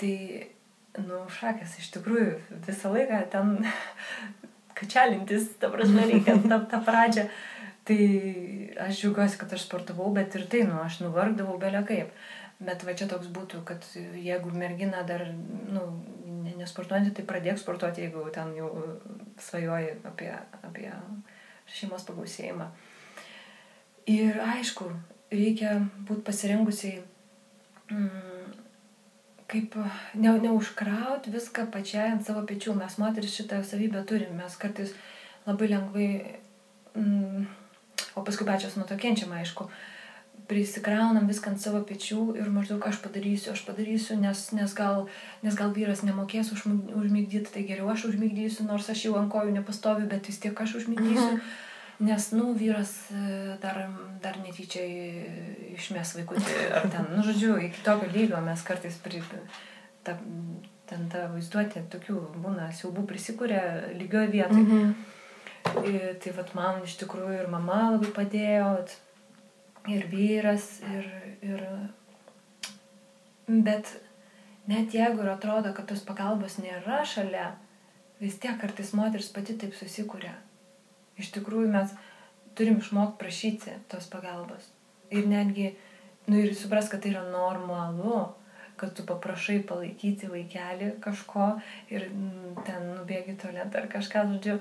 Tai 0.00 0.14
nu, 1.02 1.24
šakės, 1.38 1.78
iš 1.80 1.90
tikrųjų, 1.96 2.38
visą 2.68 2.92
laiką 2.94 3.20
ten 3.32 3.56
kačelintis, 4.78 5.50
ta 5.62 5.70
prasme, 5.72 6.06
reikia 6.10 6.38
tą, 6.50 6.60
tą 6.70 6.80
pradžią. 6.86 7.28
Tai 7.84 7.98
aš 8.86 9.02
džiaugiuosi, 9.02 9.36
kad 9.40 9.52
aš 9.52 9.66
sportavau, 9.66 10.08
bet 10.16 10.32
ir 10.38 10.46
tai, 10.48 10.62
nu, 10.68 10.78
aš 10.80 11.02
nuvargdavau 11.02 11.58
belia 11.60 11.82
kaip. 11.84 12.14
Bet 12.64 12.84
va 12.86 12.94
čia 12.96 13.08
toks 13.10 13.28
būtų, 13.34 13.60
kad 13.68 13.84
jeigu 14.16 14.52
mergina 14.54 15.02
dar, 15.04 15.26
nu, 15.68 15.82
nesportuojanti, 16.56 17.12
tai 17.18 17.24
pradėk 17.28 17.58
sportuoti, 17.60 18.06
jeigu 18.06 18.24
ten 18.32 18.54
jau 18.56 18.70
svajoji 19.42 19.98
apie, 20.08 20.30
apie 20.64 20.88
šeimos 21.74 22.06
pagausėjimą. 22.08 22.70
Ir 24.12 24.40
aišku, 24.44 24.88
reikia 25.32 25.78
būti 26.08 26.24
pasirengusiai 26.24 27.02
mm, 27.90 28.33
kaip 29.50 29.76
ne, 30.14 30.32
neužkraut 30.46 31.26
viską 31.30 31.66
pačiai 31.72 32.12
ant 32.14 32.26
savo 32.26 32.44
pečių. 32.48 32.76
Mes 32.78 32.96
moteris 33.00 33.34
šitą 33.36 33.60
savybę 33.66 34.04
turim, 34.08 34.36
mes 34.38 34.56
kartais 34.60 34.94
labai 35.46 35.68
lengvai, 35.72 36.08
mm, 36.96 37.44
o 38.16 38.24
paskui 38.24 38.46
pačios 38.48 38.78
nuo 38.78 38.86
to 38.88 38.96
kenčiam, 39.00 39.34
aišku, 39.36 39.68
prisikraunam 40.48 41.28
viską 41.28 41.54
ant 41.54 41.60
savo 41.60 41.82
pečių 41.88 42.38
ir 42.40 42.48
maždaug 42.52 42.84
aš 42.88 42.98
padarysiu, 43.04 43.52
aš 43.52 43.64
padarysiu, 43.68 44.16
nes, 44.20 44.46
nes, 44.56 44.74
gal, 44.76 45.06
nes 45.44 45.54
gal 45.56 45.72
vyras 45.76 46.02
nemokės 46.04 46.52
už, 46.56 46.66
užmygdyti, 46.92 47.52
tai 47.52 47.68
geriau 47.68 47.92
aš 47.92 48.10
užmygdysiu, 48.12 48.66
nors 48.68 48.90
aš 48.92 49.06
jau 49.06 49.14
ant 49.20 49.32
kojų 49.32 49.54
nepastoviu, 49.56 50.08
bet 50.10 50.28
vis 50.28 50.40
tiek 50.42 50.66
aš 50.66 50.80
užmygdysiu. 50.82 51.30
Mhm 51.36 51.70
Nes, 51.98 52.30
nu, 52.30 52.52
vyras 52.52 53.10
e, 53.10 53.56
dar, 53.62 53.78
dar 54.20 54.38
netyčia 54.42 54.82
išmes 55.76 56.16
vaikutį, 56.18 56.54
ar 56.74 56.88
ten, 56.90 57.06
nu, 57.14 57.22
žodžiu, 57.22 57.54
iki 57.68 57.84
tokio 57.86 58.08
lygio 58.10 58.40
mes 58.42 58.62
kartais 58.66 58.96
pri, 59.02 59.20
ta, 60.02 60.16
ten 60.90 61.04
ta 61.12 61.28
vaizduotė 61.30 61.84
tokių 61.92 62.16
būna 62.42 62.72
siaubų 62.74 63.04
prisikūrė 63.10 63.60
lygioje 64.00 64.32
vietoje. 64.32 64.64
Mm 64.64 64.70
-hmm. 64.72 65.12
Ir, 65.88 66.16
tai 66.20 66.32
vad 66.36 66.50
man 66.54 66.82
iš 66.84 66.96
tikrųjų 67.00 67.38
ir 67.40 67.46
mama 67.48 67.90
labai 67.94 68.10
padėjo, 68.16 68.72
ir 69.88 70.06
vyras, 70.10 70.80
ir, 70.92 71.06
ir... 71.42 71.62
Bet 73.46 74.00
net 74.66 74.94
jeigu 74.94 75.22
ir 75.22 75.30
atrodo, 75.30 75.72
kad 75.72 75.86
tos 75.86 76.00
pagalbos 76.00 76.58
nėra 76.58 77.04
šalia, 77.04 77.54
vis 78.20 78.38
tiek 78.38 78.60
kartais 78.60 78.92
moteris 78.92 79.32
pati 79.32 79.56
taip 79.60 79.74
susikūrė 79.74 80.34
iš 81.20 81.32
tikrųjų 81.34 81.70
mes 81.74 81.92
turim 82.58 82.78
išmokti 82.82 83.20
prašyti 83.20 83.76
tos 83.90 84.06
pagalbos. 84.10 84.70
Ir 85.14 85.28
netgi, 85.30 85.74
nu 86.30 86.40
ir 86.40 86.54
supras, 86.58 86.88
kad 86.90 87.04
tai 87.04 87.12
yra 87.12 87.24
normalu, 87.28 88.24
kad 88.80 88.94
tu 88.96 89.04
paprašai 89.06 89.60
palaikyti 89.68 90.30
vaikelį 90.30 90.94
kažko 91.04 91.52
ir 91.92 92.08
mm, 92.08 92.64
ten 92.66 92.90
nubėgi 92.96 93.36
tualet 93.38 93.76
ar 93.78 93.86
kažką, 93.92 94.24
žodžiu, 94.32 94.58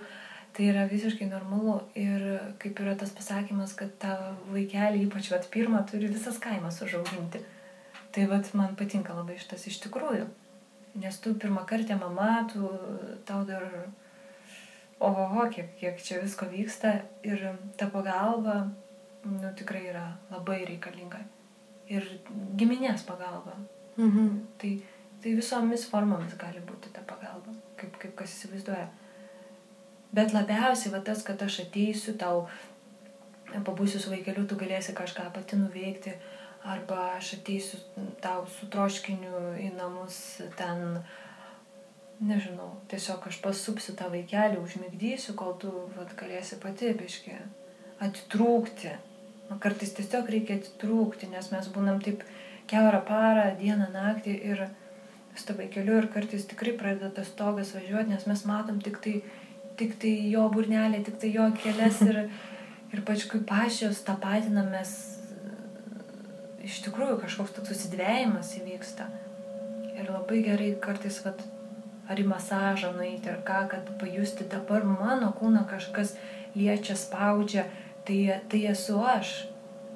tai 0.54 0.68
yra 0.70 0.86
visiškai 0.90 1.28
normalu. 1.32 1.80
Ir 1.98 2.28
kaip 2.62 2.84
yra 2.84 2.94
tas 3.00 3.14
pasakymas, 3.16 3.74
kad 3.78 3.96
tą 4.02 4.14
vaikelį, 4.54 5.08
ypač 5.08 5.32
vat 5.34 5.50
pirmą, 5.54 5.82
turi 5.90 6.12
visas 6.14 6.38
kaimas 6.44 6.82
užauginti. 6.86 7.42
Tai 8.14 8.30
vat 8.30 8.52
man 8.54 8.78
patinka 8.78 9.16
labai 9.18 9.40
šitas 9.42 9.66
iš 9.70 9.82
tikrųjų. 9.88 10.30
Nes 11.02 11.16
tu 11.18 11.34
pirmą 11.42 11.64
kartą 11.66 11.98
mama, 11.98 12.44
tu 12.54 12.70
tau 13.26 13.42
dar 13.48 13.66
oho, 15.04 15.48
kiek, 15.52 15.76
kiek 15.80 16.02
čia 16.02 16.22
visko 16.24 16.48
vyksta 16.52 16.94
ir 17.28 17.44
ta 17.78 17.90
pagalba, 17.92 18.64
nu, 19.26 19.54
tikrai 19.58 19.86
yra 19.92 20.06
labai 20.32 20.64
reikalinga. 20.68 21.22
Ir 21.92 22.06
giminės 22.60 23.06
pagalba. 23.08 23.58
Mhm. 23.98 24.30
Tai, 24.60 24.74
tai 25.24 25.34
visomis 25.38 25.88
formomis 25.90 26.36
gali 26.40 26.62
būti 26.66 26.94
ta 26.96 27.04
pagalba, 27.08 27.56
kaip, 27.80 27.98
kaip 28.02 28.16
kas 28.22 28.36
įsivaizduoja. 28.38 28.88
Bet 30.14 30.34
labiausiai 30.34 30.94
va 30.94 31.02
tas, 31.02 31.24
kad 31.26 31.42
aš 31.42 31.64
ateisiu 31.66 32.14
tau, 32.22 32.46
pabūsiu 33.66 34.00
su 34.00 34.14
vaikeliu, 34.14 34.46
tu 34.48 34.58
galėsi 34.58 34.94
kažką 34.98 35.28
pati 35.34 35.58
nuveikti, 35.58 36.14
arba 36.70 37.16
aš 37.18 37.36
ateisiu 37.40 37.82
tau 38.22 38.46
su 38.48 38.70
troškiniu 38.72 39.58
į 39.60 39.74
namus 39.76 40.20
ten 40.58 40.86
uh, 41.00 41.24
nežinau, 42.28 42.70
tiesiog 42.92 43.28
aš 43.30 43.40
pasupsiu 43.44 43.96
tą 44.00 44.10
vaikelį, 44.14 44.62
užmigdysiu, 44.64 45.36
kol 45.40 45.56
tu 45.62 45.72
vat, 45.98 46.14
galėsi 46.20 46.60
pati 46.62 46.94
biški 46.98 47.36
atitrūkti. 48.04 48.94
O 49.52 49.58
kartais 49.64 49.92
tiesiog 49.98 50.30
reikia 50.32 50.58
atitrūkti, 50.60 51.30
nes 51.32 51.50
mes 51.52 51.70
būnam 51.74 52.00
taip 52.04 52.24
keurą 52.72 53.02
parą, 53.08 53.50
dieną, 53.60 53.90
naktį 53.94 54.36
ir 54.52 54.66
su 55.36 55.48
to 55.48 55.56
vaikeliu 55.58 55.98
ir 56.00 56.10
kartais 56.14 56.46
tikrai 56.50 56.76
pradeda 56.80 57.10
tas 57.14 57.32
stogas 57.34 57.74
važiuoti, 57.76 58.14
nes 58.14 58.28
mes 58.30 58.46
matom 58.50 58.80
tik 58.84 59.00
tai, 59.04 59.16
tik 59.80 59.98
tai 60.02 60.14
jo 60.32 60.46
burnelį, 60.54 61.02
tik 61.08 61.20
tai 61.22 61.34
jo 61.34 61.50
kelias 61.60 62.00
ir, 62.06 62.24
ir 62.94 63.04
pačiui 63.08 63.44
pačios 63.50 64.04
tą 64.08 64.16
patinamės, 64.22 64.94
iš 66.64 66.80
tikrųjų 66.86 67.20
kažkoks 67.26 67.58
toks 67.58 67.74
susidvėjimas 67.74 68.54
įvyksta. 68.62 69.10
Ir 69.94 70.08
labai 70.10 70.40
gerai 70.46 70.72
kartais, 70.82 71.20
vat, 71.26 71.42
ar 72.10 72.20
į 72.20 72.26
masažą 72.28 72.92
nueiti, 72.98 73.32
ar 73.32 73.42
ką, 73.48 73.64
kad 73.72 73.90
pajusti 74.02 74.48
dabar 74.52 74.86
mano 74.88 75.32
kūną 75.40 75.64
kažkas 75.70 76.16
liečia, 76.56 76.96
spaudžia, 77.00 77.68
tai, 78.08 78.40
tai 78.52 78.66
esu 78.74 79.00
aš. 79.00 79.36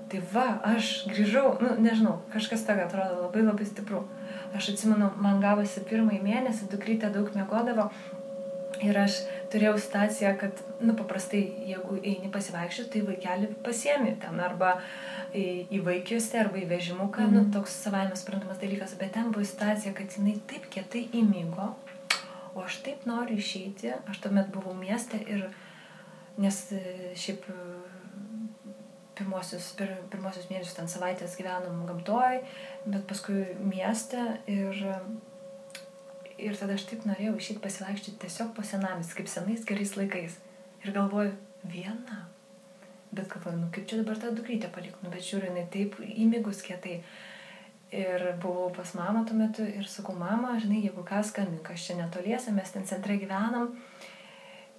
Tai 0.07 0.21
va, 0.31 0.45
aš 0.63 1.09
grįžau, 1.11 1.57
nu, 1.59 1.73
nežinau, 1.83 2.21
kažkas 2.31 2.63
tokio 2.63 2.85
atrodo 2.85 3.25
labai 3.25 3.41
labai 3.43 3.65
stipru. 3.67 4.05
Aš 4.55 4.69
atsimenu, 4.71 5.09
man 5.19 5.41
gavosi 5.43 5.83
pirmąjį 5.89 6.21
mėnesį, 6.23 6.69
dukrytė 6.71 7.09
daug 7.11 7.27
mėgodavo 7.35 7.89
ir 8.83 8.97
aš 9.01 9.19
turėjau 9.51 9.75
situaciją, 9.81 10.33
kad, 10.39 10.61
nu, 10.79 10.95
paprastai, 10.97 11.41
jeigu 11.67 11.97
eini 12.01 12.31
pasivaikščioti, 12.33 12.91
tai 12.93 13.03
vaikelį 13.07 13.51
pasiemi 13.65 14.15
ten 14.21 14.39
arba 14.43 14.77
į, 15.33 15.67
į 15.73 15.81
vaikiuose 15.85 16.39
arba 16.41 16.61
į 16.61 16.67
vežimuką, 16.71 17.25
mm 17.27 17.35
nu, 17.35 17.43
toks 17.53 17.75
savaime 17.83 18.15
suprantamas 18.19 18.61
dalykas, 18.61 18.95
bet 18.99 19.15
ten 19.17 19.31
buvo 19.33 19.45
situacija, 19.47 19.95
kad 19.97 20.15
jinai 20.15 20.37
taip 20.49 20.67
kietai 20.73 21.07
įmygo, 21.19 21.71
o 22.57 22.65
aš 22.65 22.81
taip 22.85 23.05
noriu 23.09 23.37
išeiti, 23.37 23.93
aš 24.09 24.23
tuomet 24.23 24.49
buvau 24.53 24.73
mieste 24.77 25.19
ir, 25.29 25.45
nes 26.41 26.59
e, 26.73 26.81
šiaip 27.17 27.45
e, 27.53 27.57
pirmosius, 29.17 29.71
pir, 29.77 29.93
pirmosius 30.11 30.49
mėnesius 30.51 30.77
ten 30.77 30.89
savaitės 30.91 31.37
gyvenom 31.39 31.85
gamtoj, 31.89 32.41
bet 32.85 33.05
paskui 33.09 33.43
mieste 33.61 34.23
ir, 34.51 34.81
ir 36.37 36.57
tada 36.59 36.77
aš 36.77 36.87
taip 36.89 37.05
norėjau 37.09 37.37
išeiti 37.37 37.63
pasivaikščioti 37.63 38.21
tiesiog 38.25 38.53
po 38.57 38.65
senamis, 38.65 39.13
kaip 39.17 39.29
senais 39.31 39.65
gerais 39.67 39.95
laikais. 39.97 40.37
Ir 40.85 40.93
galvoju, 40.95 41.33
viena. 41.67 42.25
Bet 43.11 43.29
galvoju, 43.31 43.57
nu 43.63 43.71
kaip 43.73 43.87
čia 43.89 44.01
dabar 44.01 44.19
tą 44.21 44.33
dukrytę 44.35 44.69
palikti, 44.73 45.01
nu 45.03 45.13
bet 45.13 45.25
žiūriu, 45.25 45.49
jinai 45.51 45.65
taip 45.73 45.97
įmigus 46.05 46.61
kietai. 46.65 46.99
Ir 47.95 48.23
buvau 48.43 48.67
pas 48.75 48.89
mamą 48.97 49.23
tuo 49.25 49.37
metu 49.39 49.63
ir 49.63 49.87
sakau, 49.87 50.15
mama, 50.17 50.57
žinai, 50.59 50.81
jeigu 50.83 51.05
ką 51.07 51.21
skambink, 51.23 51.69
aš 51.71 51.85
čia 51.87 51.95
netoliese, 52.01 52.51
mes 52.51 52.73
ten 52.73 52.83
centre 52.83 53.15
gyvenam. 53.15 53.71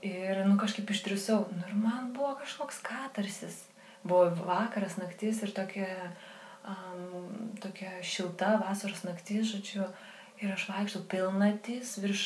Ir, 0.04 0.44
nu, 0.44 0.58
kažkaip 0.60 0.90
išdrįsau. 0.92 1.46
Nu, 1.54 1.62
ir 1.64 1.78
man 1.78 2.12
buvo 2.14 2.34
kažkoks 2.42 2.82
katarsis. 2.84 3.62
Buvo 4.04 4.28
vakaras, 4.44 4.98
naktis 5.00 5.40
ir 5.42 5.54
tokia 5.56 5.88
um, 6.68 7.52
tokia 7.62 7.98
šilta 8.04 8.56
vasaros 8.62 9.04
naktis, 9.06 9.52
žodžiu, 9.52 9.86
ir 10.42 10.52
aš 10.54 10.68
vaikščiau 10.70 11.04
pilnatys 11.10 11.96
virš 12.02 12.24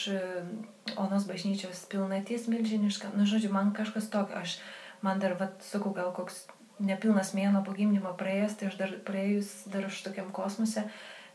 Onos 0.98 1.24
bažnyčios 1.28 1.84
pilnatys 1.90 2.48
milžiniška, 2.50 3.12
nu, 3.16 3.26
žodžiu, 3.28 3.52
man 3.54 3.70
kažkas 3.76 4.10
tokio, 4.12 4.40
aš, 4.42 4.58
man 5.04 5.22
dar, 5.22 5.36
vad, 5.38 5.54
sakau, 5.64 5.94
gal 5.96 6.10
koks 6.16 6.42
nepilnas 6.80 7.32
mėno 7.36 7.62
po 7.66 7.74
gimdymo 7.76 8.14
praėjęs, 8.18 8.56
tai 8.58 8.68
aš 8.70 8.78
dar 8.80 8.94
praėjus 9.06 9.50
dar 9.72 9.88
aš 9.88 10.02
tokiam 10.06 10.30
kosmose, 10.34 10.84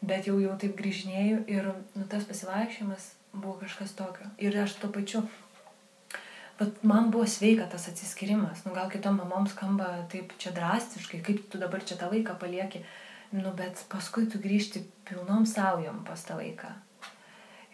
bet 0.01 0.29
jau 0.29 0.37
jau 0.41 0.55
taip 0.61 0.77
grįžinėjau 0.77 1.43
ir 1.51 1.69
nu, 1.95 2.05
tas 2.09 2.25
pasivaikščiojimas 2.29 3.11
buvo 3.33 3.57
kažkas 3.61 3.93
tokio. 3.97 4.29
Ir 4.41 4.55
aš 4.61 4.77
tuo 4.81 4.89
pačiu, 4.93 5.23
bet 6.59 6.81
man 6.87 7.11
buvo 7.13 7.27
sveika 7.29 7.67
tas 7.71 7.87
atsiskirimas, 7.91 8.65
nu 8.65 8.73
gal 8.77 8.89
kitom 8.93 9.19
mamoms 9.21 9.53
skamba 9.55 9.91
taip 10.11 10.33
čia 10.41 10.53
drastiškai, 10.55 11.21
kaip 11.25 11.45
tu 11.51 11.61
dabar 11.61 11.85
čia 11.85 11.99
tą 11.99 12.09
vaiką 12.13 12.37
palieki, 12.41 12.83
nu 13.35 13.53
bet 13.57 13.85
paskui 13.91 14.27
tu 14.31 14.41
grįžti 14.41 14.85
pilnom 15.07 15.45
saujom 15.45 16.03
pas 16.07 16.23
tą 16.25 16.39
vaiką. 16.39 16.73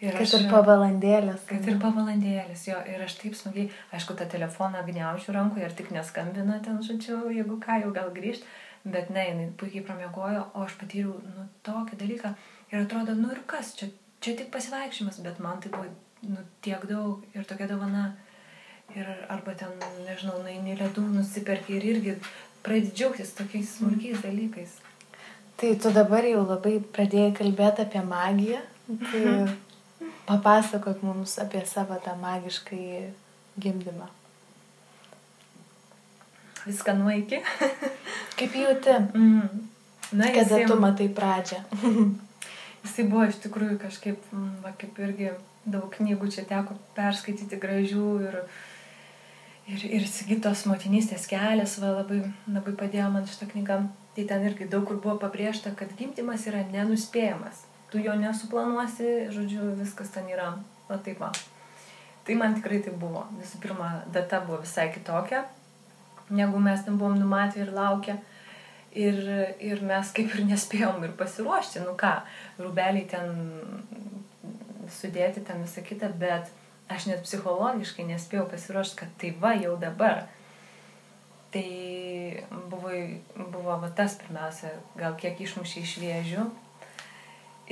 Ir 0.02 0.12
kad 0.12 0.26
aš, 0.26 0.34
ir 0.40 0.48
po 0.50 0.60
valandėlės. 0.66 1.44
Kad 1.48 1.68
ir 1.70 1.78
po 1.80 1.90
valandėlės, 1.94 2.66
jo. 2.66 2.78
Ir 2.90 3.04
aš 3.04 3.14
taip 3.20 3.36
smagiai, 3.38 3.68
aišku, 3.94 4.16
tą 4.18 4.26
telefoną 4.30 4.82
gniaušiu 4.88 5.34
rankoje 5.36 5.68
ir 5.68 5.76
tik 5.78 5.92
neskambina 5.94 6.58
ten, 6.64 6.80
žodžiu, 6.84 7.20
jeigu 7.32 7.60
ką, 7.62 7.78
jau 7.84 7.92
gal 7.94 8.10
grįžti. 8.16 8.48
Bet 8.84 9.08
ne, 9.14 9.22
jinai 9.30 9.46
puikiai 9.56 9.84
pramiegojo, 9.86 10.42
o 10.52 10.64
aš 10.66 10.74
patyriau, 10.80 11.14
nu, 11.24 11.46
tokį 11.64 12.00
dalyką. 12.02 12.34
Ir 12.72 12.82
atrodo, 12.82 13.14
nu 13.16 13.30
ir 13.32 13.40
kas, 13.48 13.72
čia, 13.78 13.88
čia 14.20 14.34
tik 14.40 14.50
pasivaikščiojimas, 14.52 15.22
bet 15.24 15.38
man 15.40 15.62
tai 15.64 15.72
buvo, 15.72 15.86
nu, 16.26 16.42
tiek 16.64 16.84
daug 16.90 17.22
ir 17.32 17.46
tokia 17.48 17.70
dovana. 17.70 18.10
Ir 18.92 19.08
arba 19.32 19.54
ten, 19.56 19.72
nežinau, 20.04 20.42
nueini 20.44 20.76
ledų, 20.76 21.06
nusiperki 21.14 21.78
ir 21.78 21.86
irgi 21.94 22.18
pradedi 22.66 22.92
džiaugtis 22.92 23.32
tokiais 23.38 23.72
smulkiais 23.78 24.20
dalykais. 24.20 24.76
Tai 25.56 25.70
tu 25.80 25.92
dabar 25.94 26.26
jau 26.28 26.42
labai 26.44 26.76
pradėjai 26.92 27.32
kalbėti 27.38 27.86
apie 27.86 28.02
magiją. 28.04 28.60
Tai 28.84 29.20
mhm. 29.24 29.52
Papasakok 30.26 31.02
mums 31.04 31.38
apie 31.38 31.60
savo 31.68 31.96
tą 32.00 32.16
magiškai 32.16 33.12
gimdymą. 33.60 34.06
Viską 36.66 36.94
nuo 36.96 37.10
iki. 37.12 37.40
Kaip 38.38 38.54
jauti? 38.56 38.94
Mm. 39.14 39.48
Na, 40.12 40.24
Kada 40.26 40.40
jisai, 40.40 40.66
tu 40.66 40.76
matai 40.80 41.08
pradžią? 41.08 41.60
jisai 42.84 43.04
buvo 43.10 43.26
iš 43.28 43.36
tikrųjų 43.44 43.76
kažkaip, 43.82 44.24
mm, 44.32 44.54
va, 44.64 44.72
kaip 44.80 44.96
irgi 45.04 45.28
daug 45.68 45.90
knygų 45.92 46.30
čia 46.32 46.46
teko 46.48 46.78
perskaityti 46.96 47.60
gražių 47.60 48.08
ir, 48.28 48.40
ir, 49.68 49.84
ir 50.00 50.08
Sigitos 50.08 50.64
motinystės 50.70 51.28
kelias 51.28 51.76
va, 51.82 51.92
labai, 52.00 52.22
labai 52.48 52.76
padėjo 52.80 53.10
man 53.12 53.28
šitą 53.28 53.50
knygą. 53.52 53.78
Tai 54.16 54.26
ten 54.30 54.48
irgi 54.48 54.70
daug 54.72 54.88
kur 54.88 55.02
buvo 55.04 55.18
pabrėžta, 55.20 55.74
kad 55.76 55.92
gimdymas 55.98 56.48
yra 56.48 56.64
nenuspėjamas 56.72 57.64
tu 57.94 58.00
jo 58.02 58.14
nesuplanuosi, 58.18 59.28
žodžiu, 59.30 59.68
viskas 59.78 60.08
ten 60.10 60.26
yra, 60.26 60.48
va 60.88 60.96
taip 60.98 61.20
va. 61.22 61.28
Tai 62.26 62.34
man 62.40 62.56
tikrai 62.56 62.80
tai 62.82 62.90
buvo. 62.98 63.20
Visų 63.38 63.60
pirma, 63.62 63.90
data 64.10 64.40
buvo 64.42 64.58
visai 64.64 64.88
kitokia, 64.90 65.44
negu 66.34 66.58
mes 66.58 66.82
ten 66.82 66.96
buvom 66.98 67.20
numatę 67.20 67.62
ir 67.62 67.70
laukę. 67.70 68.16
Ir, 68.98 69.20
ir 69.62 69.82
mes 69.86 70.10
kaip 70.14 70.34
ir 70.34 70.42
nespėjom 70.48 71.06
ir 71.06 71.14
pasiruošti, 71.18 71.84
nu 71.86 71.94
ką, 71.98 72.12
rūbeliai 72.58 73.06
ten 73.10 73.30
sudėti, 74.90 75.44
ten 75.46 75.62
visą 75.62 75.86
kitą, 75.86 76.10
bet 76.18 76.50
aš 76.90 77.08
net 77.10 77.22
psichologiškai 77.26 78.08
nespėjau 78.10 78.48
pasiruošti, 78.50 78.98
kad 79.04 79.14
tai 79.22 79.30
va 79.38 79.54
jau 79.58 79.76
dabar. 79.78 80.26
Tai 81.54 81.66
buvo, 82.70 82.90
buvo 83.38 83.78
va 83.82 83.94
tas 83.94 84.18
pirmiausia, 84.18 84.74
gal 84.98 85.14
kiek 85.18 85.38
išmušė 85.46 85.86
iš 85.86 85.96
vėžių, 86.02 86.50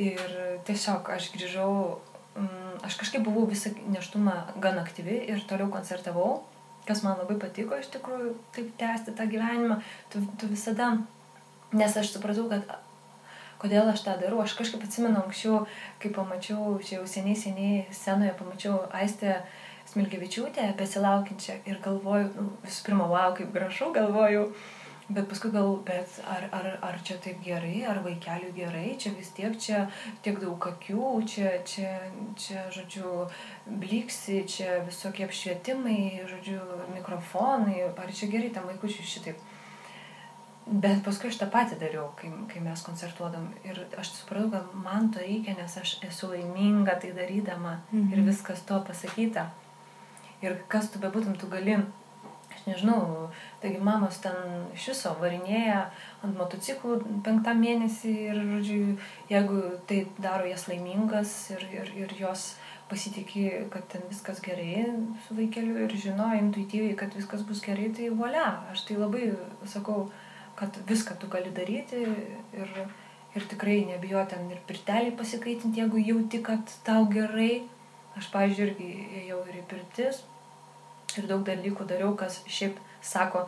Ir 0.01 0.21
tiesiog 0.65 1.09
aš 1.13 1.29
grįžau, 1.35 1.99
mm, 2.37 2.79
aš 2.87 2.97
kažkaip 3.01 3.25
buvau 3.27 3.45
visą 3.51 3.75
neštumą 3.93 4.37
gan 4.57 4.79
aktyvi 4.81 5.19
ir 5.29 5.43
toliau 5.49 5.69
koncertavau, 5.69 6.43
kas 6.89 7.03
man 7.05 7.19
labai 7.21 7.37
patiko 7.41 7.77
iš 7.77 7.91
tikrųjų, 7.93 8.33
taip 8.57 8.73
tęsti 8.81 9.13
tą 9.19 9.29
gyvenimą. 9.29 9.83
Tu, 10.13 10.25
tu 10.41 10.49
visada, 10.49 10.97
nes 11.77 11.97
aš 11.97 12.15
supratau, 12.15 12.49
kad 12.49 12.65
kodėl 13.61 13.93
aš 13.93 14.07
tą 14.07 14.17
darau. 14.19 14.41
Aš 14.43 14.57
kažkaip 14.59 14.83
atsimenu 14.89 15.21
anksčiau, 15.21 15.67
kai 16.01 16.11
pamačiau, 16.11 16.79
čia 16.81 16.99
jau 16.99 17.07
seniai, 17.07 17.37
seniai 17.37 17.85
scenoje 17.93 18.33
pamačiau 18.41 18.81
Aistę 18.97 19.43
Smilgevičiūtę 19.93 20.73
besilaukiančią 20.79 21.61
ir 21.69 21.83
galvoju, 21.85 22.31
nu, 22.39 22.53
visų 22.65 22.87
pirma, 22.87 23.11
wow, 23.13 23.35
kaip 23.37 23.53
gražu, 23.53 23.93
galvoju, 23.93 24.49
uh, 24.49 24.82
Bet 25.09 25.27
paskui 25.29 25.51
gal, 25.51 25.75
bet 25.85 26.21
ar, 26.31 26.45
ar, 26.55 26.67
ar 26.87 26.99
čia 27.05 27.17
taip 27.21 27.41
gerai, 27.43 27.83
ar 27.91 27.99
vaikeliui 28.05 28.53
gerai, 28.55 28.95
čia 29.03 29.11
vis 29.17 29.33
tiek 29.35 29.57
čia 29.59 29.81
tiek 30.23 30.39
daug 30.41 30.63
akių, 30.71 31.09
čia, 31.27 31.57
čia, 31.67 31.97
čia 32.39 32.63
žodžiu, 32.73 33.27
bliksi, 33.67 34.45
čia 34.47 34.79
visokie 34.87 35.27
apšvietimai, 35.27 36.23
žodžiu, 36.31 36.61
mikrofonai, 36.95 37.81
ar 37.91 38.15
čia 38.15 38.31
gerai 38.31 38.53
tam 38.55 38.71
vaikučiui 38.71 39.09
šitaip. 39.15 39.43
Bet 40.67 41.01
paskui 41.03 41.33
aš 41.33 41.41
tą 41.41 41.49
patį 41.51 41.81
dariau, 41.81 42.05
kai, 42.15 42.31
kai 42.53 42.61
mes 42.63 42.85
koncertuodam. 42.87 43.49
Ir 43.67 43.81
aš 43.99 44.13
supratau, 44.21 44.53
kad 44.53 44.77
man 44.85 45.11
to 45.11 45.19
reikia, 45.19 45.57
nes 45.59 45.75
aš 45.81 45.97
esu 46.07 46.31
laiminga 46.31 46.95
tai 47.03 47.11
darydama 47.17 47.81
mhm. 47.91 48.13
ir 48.15 48.23
viskas 48.29 48.63
to 48.69 48.79
pasakyta. 48.87 49.49
Ir 50.43 50.61
kas 50.71 50.89
tu 50.95 51.03
bebūtum, 51.03 51.35
tu 51.39 51.51
gali 51.51 51.81
aš 52.63 52.69
nežinau, 52.71 53.31
taigi 53.61 53.81
mamos 53.83 54.21
ten 54.23 54.37
iš 54.75 54.93
viso 54.93 55.15
varinėja 55.19 55.91
ant 56.23 56.37
motociklų 56.39 57.01
penktą 57.27 57.55
mėnesį 57.59 58.13
ir, 58.31 58.39
žodžiu, 58.53 58.99
jeigu 59.31 59.63
tai 59.89 60.05
daro 60.19 60.47
jas 60.47 60.69
laimingas 60.71 61.51
ir, 61.51 61.65
ir, 61.75 61.91
ir 62.05 62.15
jos 62.21 62.55
pasitikė, 62.91 63.67
kad 63.73 63.87
ten 63.91 64.05
viskas 64.11 64.41
gerai 64.45 64.85
su 65.27 65.35
vaikeliu 65.35 65.87
ir 65.87 65.95
žino 65.97 66.29
intuityviai, 66.37 66.95
kad 66.99 67.15
viskas 67.17 67.43
bus 67.49 67.63
gerai, 67.65 67.91
tai 67.97 68.11
valia. 68.15 68.63
Aš 68.71 68.85
tai 68.87 68.99
labai 69.01 69.33
sakau, 69.67 70.11
kad 70.59 70.77
viską 70.87 71.17
tu 71.19 71.31
gali 71.33 71.51
daryti 71.57 72.05
ir, 72.05 72.75
ir 73.35 73.49
tikrai 73.51 73.81
nebijo 73.89 74.23
ten 74.29 74.51
ir 74.53 74.61
pirtelį 74.69 75.17
pasikaitinti, 75.19 75.81
jeigu 75.81 76.05
jauti, 76.05 76.43
kad 76.45 76.77
tau 76.87 77.09
gerai. 77.11 77.65
Aš, 78.13 78.29
pavyzdžiui, 78.29 78.67
irgi 78.69 78.89
ėjau 79.23 79.39
ir 79.49 79.55
į 79.57 79.65
pirtis, 79.71 80.19
ir 81.19 81.29
daug 81.31 81.45
dalykų 81.47 81.87
dariau, 81.89 82.15
kas 82.19 82.41
šiaip 82.47 82.79
sako 83.03 83.47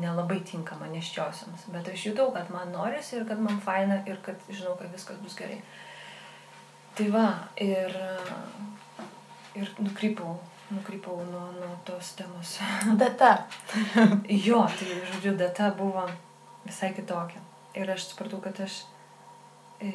nelabai 0.00 0.40
tinkama 0.46 0.88
neščiosioms. 0.90 1.68
Bet 1.72 1.88
aš 1.92 2.08
jutau, 2.08 2.30
kad 2.34 2.50
man 2.50 2.72
norisi 2.74 3.16
ir 3.18 3.26
kad 3.28 3.40
man 3.42 3.60
faina 3.62 4.00
ir 4.08 4.18
kad 4.24 4.40
žinau, 4.50 4.74
kad 4.78 4.90
viskas 4.92 5.20
bus 5.22 5.36
gerai. 5.38 5.60
Tai 6.96 7.06
va, 7.12 7.26
ir, 7.60 7.92
ir 9.54 9.72
nukrypau, 9.78 10.38
nukrypau 10.72 11.20
nuo, 11.28 11.50
nuo 11.58 11.74
tos 11.84 12.14
temos. 12.18 12.56
Data. 13.02 13.34
jo, 14.48 14.62
tai 14.78 15.00
žodžiu, 15.12 15.36
data 15.36 15.70
buvo 15.76 16.06
visai 16.64 16.94
kitokia. 16.96 17.42
Ir 17.76 17.92
aš 17.92 18.08
supratau, 18.10 18.40
kad 18.40 18.58
aš, 18.64 18.80
e, 19.84 19.92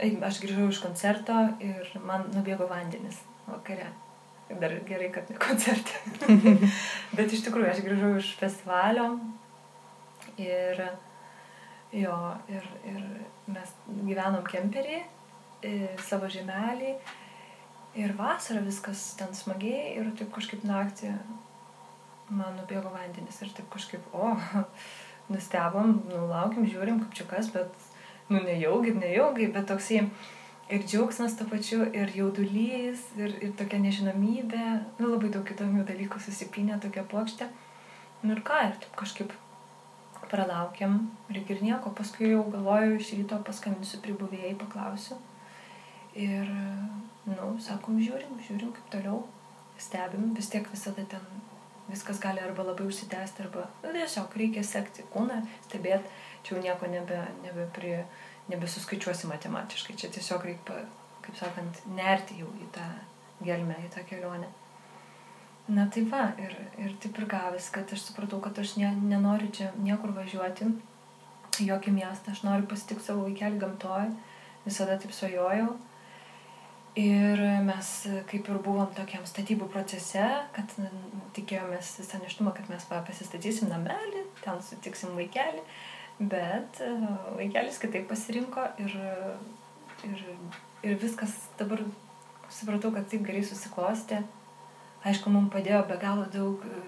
aš 0.00 0.40
grįžau 0.40 0.70
iš 0.72 0.80
koncerto 0.80 1.36
ir 1.60 1.92
man 2.00 2.24
nubėgo 2.32 2.68
vandenis 2.70 3.20
vakare. 3.46 3.92
Dar 4.46 4.72
gerai, 4.86 5.10
kad 5.14 5.30
ne 5.30 5.38
koncerte. 5.42 5.98
Bet 7.16 7.34
iš 7.34 7.42
tikrųjų 7.48 7.72
aš 7.72 7.82
grįžau 7.84 8.12
iš 8.20 8.30
festivalio 8.38 9.08
ir, 10.38 10.82
jo, 11.96 12.16
ir, 12.52 12.68
ir 12.86 13.02
mes 13.50 13.72
gyvenom 13.88 14.46
kemperį, 14.46 15.00
savo 16.06 16.28
žemelį 16.30 16.92
ir 17.98 18.14
vasarą 18.18 18.62
viskas 18.66 19.08
ten 19.18 19.34
smagiai 19.34 19.96
ir 19.96 20.12
taip 20.18 20.30
kažkaip 20.36 20.62
naktį 20.68 21.14
man 22.30 22.56
nubėgo 22.58 22.90
vandenis 22.90 23.38
ir 23.42 23.52
taip 23.54 23.68
kažkaip, 23.72 24.06
o, 24.14 24.32
nustebom, 25.32 26.00
nu, 26.10 26.24
laukim, 26.30 26.66
žiūrim, 26.68 27.00
kaip 27.02 27.18
čia 27.18 27.26
kas, 27.30 27.50
bet, 27.54 27.86
nu, 28.28 28.40
nejaugi, 28.42 28.94
nejaugi, 28.98 29.50
bet 29.54 29.68
toksai 29.70 30.02
ir 30.72 30.82
džiaugsmas 30.86 31.36
to 31.38 31.46
pačiu, 31.50 31.84
ir 31.94 32.12
jaudulys, 32.16 33.02
ir, 33.20 33.36
ir 33.44 33.54
tokia 33.58 33.78
nežinomybė, 33.82 34.64
nu 34.98 35.12
labai 35.12 35.30
daug 35.34 35.52
įdomių 35.54 35.86
dalykų 35.86 36.22
susipinė 36.22 36.80
tokia 36.82 37.06
plokštė. 37.10 37.48
Nu 38.24 38.34
ir 38.34 38.42
ką, 38.46 38.62
ir 38.70 38.78
taip 38.82 38.96
kažkaip 38.98 39.34
pralaukiam, 40.30 40.98
reikia 41.30 41.56
ir 41.56 41.64
nieko, 41.68 41.92
paskui 41.94 42.32
jau 42.32 42.42
galvoju, 42.50 42.98
iš 42.98 43.12
ryto 43.20 43.38
paskambinsiu 43.46 44.02
pribuvėjai, 44.02 44.56
paklausiu. 44.58 45.18
Ir, 46.16 46.48
nu, 47.28 47.50
sakom, 47.62 48.00
žiūrim, 48.02 48.38
žiūrim 48.48 48.72
kaip 48.74 48.88
toliau, 48.94 49.20
stebim, 49.78 50.32
vis 50.34 50.48
tiek 50.50 50.66
visada 50.72 51.04
ten 51.12 51.26
viskas 51.86 52.18
gali 52.18 52.40
arba 52.42 52.64
labai 52.66 52.88
užsitęsti, 52.88 53.44
arba 53.44 53.68
nu, 53.84 53.92
tiesiog 53.94 54.32
reikia 54.40 54.64
sekti 54.66 55.04
kūną, 55.12 55.38
stebėti, 55.68 56.10
čia 56.42 56.56
jau 56.56 56.62
nieko 56.64 56.88
nebe, 56.90 57.20
nebe 57.44 57.68
prie 57.76 58.00
nebesuskaičiuosi 58.50 59.30
matematiškai. 59.30 59.96
Čia 59.98 60.10
tiesiog 60.14 60.44
reikia, 60.46 60.84
kaip 61.24 61.38
sakant, 61.38 61.82
nerti 61.96 62.40
jau 62.42 62.50
į 62.62 62.70
tą 62.74 62.86
gelmę, 63.44 63.78
į 63.86 63.90
tą 63.94 64.04
kelionę. 64.08 64.48
Na 65.68 65.88
tai 65.90 66.04
va, 66.06 66.28
ir, 66.38 66.52
ir 66.78 66.92
taip 67.02 67.16
ir 67.18 67.26
gavęs, 67.26 67.72
kad 67.74 67.90
aš 67.90 68.04
supratau, 68.06 68.38
kad 68.42 68.58
aš 68.62 68.76
ne, 68.78 68.92
nenoriu 69.10 69.50
čia 69.50 69.72
niekur 69.82 70.14
važiuoti. 70.14 70.70
jokį 71.56 71.92
miestą, 71.96 72.32
aš 72.32 72.42
noriu 72.44 72.66
pasitikti 72.68 73.06
savo 73.06 73.24
vaikelį 73.24 73.58
gamtoje, 73.62 74.10
visada 74.66 74.98
taip 75.00 75.14
svajojau. 75.16 75.70
Ir 76.96 77.40
mes 77.64 77.88
kaip 78.30 78.46
ir 78.48 78.58
buvom 78.64 78.88
tokiam 78.96 79.24
statybų 79.28 79.66
procese, 79.72 80.24
kad 80.56 80.70
tikėjomės 81.36 81.96
visą 82.00 82.20
neštumą, 82.22 82.54
kad 82.56 82.70
mes 82.72 82.86
pasistatysim 82.88 83.68
namelį, 83.68 84.22
ten 84.44 84.62
sutiksim 84.64 85.12
vaikelį, 85.18 85.64
bet 86.18 86.80
e, 86.80 86.90
vaikelis 87.36 87.78
kitaip 87.82 88.08
pasirinko 88.08 88.64
ir, 88.82 88.96
ir, 90.08 90.24
ir 90.86 90.98
viskas 91.02 91.34
dabar 91.58 91.82
supratau, 92.52 92.92
kad 92.94 93.08
taip 93.10 93.24
gerai 93.26 93.44
susiklostė. 93.44 94.22
Aišku, 95.06 95.30
mums 95.30 95.52
padėjo 95.52 95.84
be 95.86 95.98
galo 96.02 96.26
daug 96.32 96.62
e, 96.66 96.82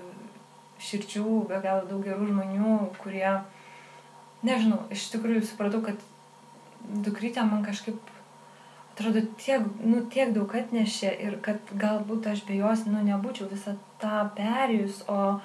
širdžių, 0.82 1.26
be 1.50 1.60
galo 1.62 1.86
daug 1.90 2.04
gerų 2.06 2.30
žmonių, 2.30 2.76
kurie, 3.02 3.34
nežinau, 4.46 4.84
iš 4.94 5.10
tikrųjų 5.14 5.44
supratau, 5.46 5.82
kad 5.84 6.00
dukrytė 7.04 7.44
man 7.46 7.66
kažkaip 7.66 7.98
atrodo 8.94 9.22
tiek, 9.38 9.62
nu, 9.84 10.02
tiek 10.10 10.32
daug 10.34 10.50
atnešė 10.58 11.12
ir 11.22 11.38
kad 11.44 11.70
galbūt 11.78 12.26
aš 12.32 12.42
be 12.48 12.58
jos, 12.58 12.86
nu, 12.90 13.02
nebūčiau 13.06 13.46
visą 13.50 13.76
tą 14.02 14.24
perėjus, 14.34 15.04
o, 15.06 15.38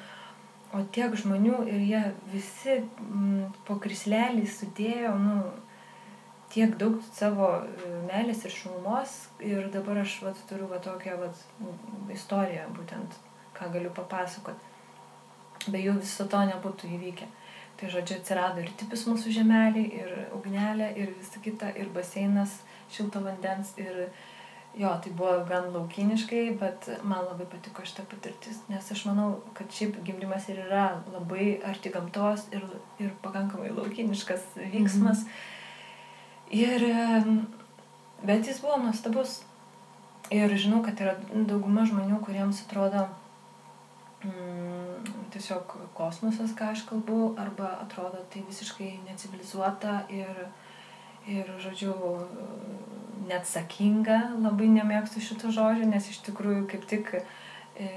o 0.73 0.81
tiek 0.95 1.13
žmonių 1.19 1.59
ir 1.69 1.83
jie 1.85 2.01
visi 2.33 2.79
m, 2.79 2.87
mm, 3.09 3.51
po 3.67 3.77
krislelį 3.83 4.47
sudėjo, 4.49 5.13
nu, 5.21 5.37
tiek 6.53 6.75
daug 6.81 6.99
savo 7.13 7.49
e, 7.61 7.91
meilės 8.07 8.43
ir 8.45 8.53
šilumos 8.53 9.15
ir 9.41 9.69
dabar 9.73 10.03
aš 10.03 10.19
vat, 10.25 10.41
turiu 10.49 10.69
vat, 10.71 10.83
tokią 10.85 11.17
vat, 11.21 11.45
istoriją, 12.13 12.67
būtent, 12.77 13.17
ką 13.57 13.71
galiu 13.73 13.93
papasakoti. 13.93 14.71
Be 15.71 15.79
jų 15.79 15.95
viso 16.01 16.27
to 16.29 16.41
nebūtų 16.49 16.89
įvykę. 16.97 17.29
Tai 17.79 17.89
žodžiu, 17.89 18.19
atsirado 18.19 18.61
ir 18.61 18.69
tipis 18.77 19.07
mūsų 19.09 19.31
žemelį, 19.33 19.83
ir 19.97 20.11
ugnelė, 20.35 20.91
ir 20.99 21.15
visa 21.17 21.41
kita, 21.41 21.71
ir 21.79 21.89
baseinas 21.95 22.59
šilto 22.93 23.23
vandens 23.23 23.73
ir 23.81 24.05
jo, 24.77 24.89
tai 25.03 25.11
buvo 25.13 25.33
gan 25.49 25.69
laukiniškai, 25.73 26.43
bet 26.59 26.87
man 27.05 27.25
labai 27.27 27.45
patiko 27.49 27.85
šitą 27.85 28.05
patirtis, 28.09 28.61
nes 28.69 28.91
aš 28.91 29.05
manau, 29.09 29.27
kad 29.57 29.69
šiaip 29.71 29.99
gimdymas 30.05 30.47
ir 30.49 30.63
yra 30.65 30.85
labai 31.13 31.59
arti 31.69 31.91
gamtos 31.93 32.47
ir, 32.51 32.65
ir 32.99 33.13
pakankamai 33.25 33.73
laukiniškas 33.73 34.55
vyksmas. 34.57 35.27
Mhm. 35.27 35.51
Ir, 36.53 36.83
bet 38.23 38.47
jis 38.47 38.61
buvo 38.61 38.77
nuostabus. 38.83 39.41
Ir 40.31 40.53
žinau, 40.57 40.79
kad 40.85 40.99
yra 41.03 41.13
dauguma 41.49 41.83
žmonių, 41.85 42.19
kuriems 42.23 42.61
atrodo 42.63 43.01
mm, 44.23 45.09
tiesiog 45.33 45.73
kosmosas, 45.97 46.53
ką 46.57 46.69
aš 46.73 46.85
kalbu, 46.89 47.33
arba 47.41 47.73
atrodo 47.83 48.21
tai 48.31 48.45
visiškai 48.47 48.91
necivilizuota 49.07 50.03
ir, 50.13 50.45
ir, 51.29 51.49
žodžiu, 51.63 51.93
neatsakinga, 53.27 54.19
labai 54.43 54.69
nemėgstu 54.71 55.23
šito 55.23 55.51
žodžio, 55.53 55.87
nes 55.89 56.07
iš 56.11 56.19
tikrųjų 56.27 56.65
kaip 56.71 56.87
tik 56.89 57.11
e, 57.15 57.89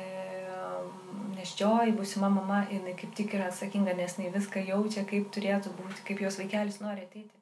neščioji, 1.36 1.94
būsima 1.96 2.30
mama, 2.32 2.64
jinai 2.70 2.94
kaip 2.98 3.14
tik 3.18 3.34
yra 3.38 3.50
atsakinga, 3.50 3.96
nes 3.98 4.18
jinai 4.18 4.32
viską 4.34 4.62
jaučia, 4.68 5.06
kaip 5.08 5.30
turėtų 5.34 5.72
būti, 5.78 6.04
kaip 6.08 6.22
jos 6.26 6.38
vaikelis 6.42 6.78
nori 6.82 7.06
ateiti. 7.06 7.32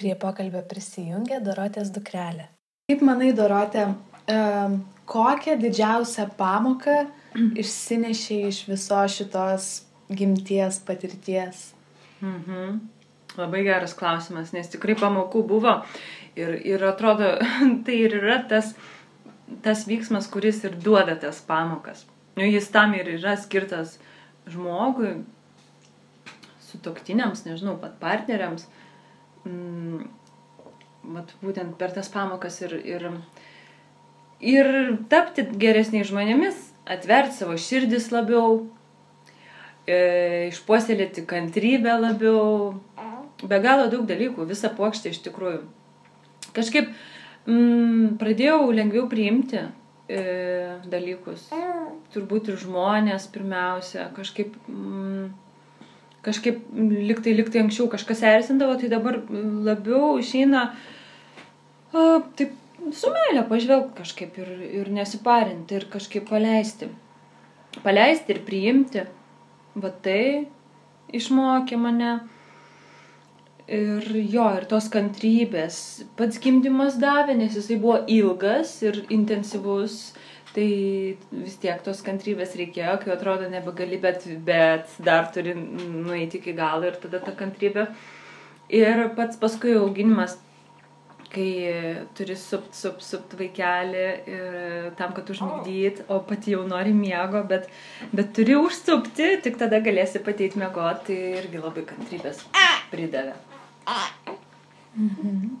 Prie 0.00 0.14
pokalbio 0.18 0.64
prisijungė 0.66 1.38
Dorotės 1.44 1.92
dukrelė. 1.94 2.48
Kaip 2.90 3.04
manai, 3.06 3.30
Dorotė, 3.36 3.92
e, 4.26 4.38
kokią 5.06 5.58
didžiausią 5.62 6.26
pamoką 6.38 7.04
išsinešė 7.62 8.40
iš 8.48 8.64
viso 8.70 9.04
šitos 9.14 9.68
gimties 10.10 10.80
patirties? 10.88 11.70
Mhm. 12.22 12.82
Labai 13.38 13.62
geras 13.64 13.94
klausimas, 13.96 14.52
nes 14.52 14.68
tikrai 14.68 14.96
pamokų 15.00 15.44
buvo 15.48 15.78
ir, 16.36 16.56
ir 16.68 16.84
atrodo, 16.84 17.34
tai 17.86 17.98
ir 18.06 18.16
yra 18.20 18.40
tas, 18.48 18.74
tas 19.64 19.86
vyksmas, 19.88 20.28
kuris 20.32 20.62
ir 20.68 20.76
duoda 20.76 21.16
tas 21.20 21.40
pamokas. 21.46 22.04
Nu, 22.36 22.44
jis 22.44 22.68
tam 22.72 22.94
ir 22.96 23.08
yra 23.18 23.36
skirtas 23.40 23.98
žmogui, 24.48 25.20
sutoktiniams, 26.72 27.44
nežinau, 27.46 27.76
pat 27.80 27.98
partneriams, 28.00 28.64
mm, 29.44 30.04
vat, 31.16 31.34
būtent 31.44 31.76
per 31.80 31.92
tas 31.94 32.08
pamokas 32.12 32.60
ir, 32.64 32.76
ir, 32.88 33.08
ir 34.40 34.70
tapti 35.12 35.44
geresniais 35.64 36.08
žmonėmis, 36.10 36.60
atverti 36.88 37.42
savo 37.42 37.58
širdis 37.60 38.08
labiau, 38.14 38.62
e, 39.86 40.48
išpuoselėti 40.48 41.26
kantrybę 41.28 41.98
labiau, 42.00 42.72
be 43.48 43.60
galo 43.62 43.88
daug 43.92 44.06
dalykų, 44.08 44.46
visą 44.48 44.70
plokštę 44.76 45.12
iš 45.12 45.22
tikrųjų. 45.26 45.62
Kažkaip 46.56 46.90
mm, 47.46 48.16
pradėjau 48.20 48.70
lengviau 48.74 49.06
priimti 49.10 49.60
e, 49.62 50.22
dalykus. 50.92 51.48
Turbūt 52.14 52.52
ir 52.52 52.58
žmonės 52.60 53.28
pirmiausia, 53.32 54.08
kažkaip, 54.16 54.54
mm, 54.68 55.28
kažkaip 56.26 56.64
liktai, 57.10 57.36
liktai 57.38 57.62
anksčiau 57.64 57.88
kažkas 57.92 58.24
erzindavo, 58.34 58.76
tai 58.80 58.90
dabar 58.92 59.22
labiau 59.30 60.18
išeina 60.22 60.68
a, 60.72 62.20
taip 62.38 62.58
su 62.90 63.12
meilė 63.14 63.44
pažvelgti 63.48 63.96
kažkaip 64.00 64.38
ir, 64.42 64.52
ir 64.82 64.90
nesiparinti 64.92 65.78
ir 65.78 65.86
kažkaip 65.92 66.28
paleisti. 66.30 66.90
Paleisti 67.82 68.34
ir 68.34 68.42
priimti. 68.46 69.06
Va 69.72 69.88
tai 70.04 70.48
išmokė 71.16 71.78
mane 71.80 72.10
Ir 73.70 74.02
jo, 74.26 74.48
ir 74.58 74.66
tos 74.70 74.88
kantrybės. 74.90 75.76
Pats 76.18 76.40
gimdymas 76.42 76.98
davė, 77.00 77.36
nes 77.38 77.54
jisai 77.54 77.78
buvo 77.80 78.00
ilgas 78.10 78.74
ir 78.82 79.04
intensyvus. 79.14 80.12
Tai 80.52 80.68
vis 81.32 81.54
tiek 81.62 81.78
tos 81.80 82.02
kantrybės 82.04 82.56
reikėjo, 82.58 82.98
kai 83.00 83.12
atrodo 83.14 83.46
nebegali, 83.48 83.96
bet, 84.02 84.26
bet 84.44 84.90
dar 85.00 85.30
turi 85.32 85.54
nueiti 85.56 86.42
iki 86.42 86.52
galo 86.58 86.90
ir 86.90 86.98
tada 87.00 87.22
ta 87.24 87.32
kantrybė. 87.38 87.86
Ir 88.72 89.06
pats 89.16 89.38
paskui 89.40 89.72
auginimas, 89.78 90.36
kai 91.32 91.48
turi 92.18 92.36
supt, 92.36 92.74
supt, 92.76 93.00
supt 93.06 93.32
vaikelį 93.38 94.04
ir 94.34 94.90
tam, 94.98 95.14
kad 95.16 95.32
užmigdyt, 95.32 96.04
o 96.12 96.20
pati 96.28 96.52
jau 96.52 96.66
nori 96.68 96.92
miego, 96.96 97.40
bet, 97.48 97.70
bet 98.12 98.34
turi 98.36 98.58
užsupti, 98.60 99.38
tik 99.46 99.56
tada 99.62 99.80
galėsi 99.84 100.20
pateiti 100.26 100.60
miegoti, 100.60 101.08
tai 101.08 101.40
irgi 101.40 101.64
labai 101.64 101.86
kantrybės 101.88 102.44
pridavė. 102.92 103.51
Mhm. 104.96 105.52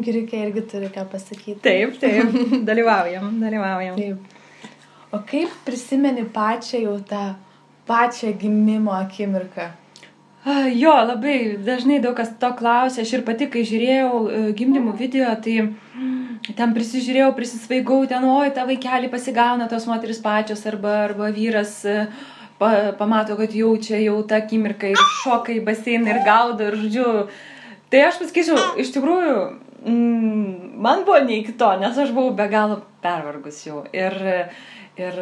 Girikė 0.00 0.44
irgi 0.46 0.62
turi 0.70 0.88
ką 0.94 1.04
pasakyti. 1.10 1.58
Taip, 1.64 1.96
taip, 2.00 2.36
dalyvaujam, 2.68 3.32
dalyvaujam. 3.42 3.98
Taip. 3.98 4.70
O 5.10 5.18
kaip 5.26 5.50
prisimeni 5.66 6.22
pačią 6.30 6.84
jau 6.84 6.96
tą 7.02 7.22
pačią 7.88 8.32
gimimo 8.38 8.94
akimirką? 8.94 9.72
Jo, 10.72 10.94
labai 11.04 11.58
dažnai 11.60 11.98
daug 12.00 12.14
kas 12.16 12.30
to 12.40 12.48
klausia. 12.56 13.02
Aš 13.02 13.18
ir 13.18 13.24
pati, 13.26 13.50
kai 13.52 13.60
žiūrėjau 13.66 14.12
e, 14.24 14.38
gimdymų 14.56 14.94
video, 14.96 15.28
tai 15.44 15.66
ten 16.56 16.72
prisižiūrėjau, 16.76 17.34
prisisvaigau, 17.36 17.98
ten, 18.08 18.24
oi, 18.24 18.48
tą 18.56 18.64
vaikelį 18.70 19.10
pasigauna 19.12 19.68
tos 19.68 19.84
moteris 19.90 20.22
pačios 20.24 20.64
arba, 20.70 20.94
arba 21.10 21.28
vyras 21.36 21.74
e, 21.84 22.06
pa, 22.56 22.70
pamato, 22.96 23.36
kad 23.36 23.52
jaučia 23.52 24.00
jau 24.00 24.16
tą 24.24 24.40
akimirką 24.40 24.94
ir 24.94 25.04
šoka 25.20 25.52
į 25.58 25.60
baseiną 25.66 26.14
ir 26.14 26.22
gaudo 26.24 26.70
ir, 26.70 26.78
žodžiu, 26.86 27.10
Tai 27.90 28.02
aš 28.06 28.20
pasakyčiau, 28.20 28.58
iš 28.78 28.92
tikrųjų, 28.94 29.38
mm, 29.82 30.74
man 30.82 31.02
buvo 31.06 31.18
ne 31.26 31.40
iki 31.40 31.56
to, 31.58 31.70
nes 31.80 31.96
aš 31.98 32.12
buvau 32.14 32.34
be 32.38 32.46
galo 32.52 32.80
pervargus 33.02 33.64
jau. 33.66 33.82
Ir, 33.90 34.14
ir 35.00 35.18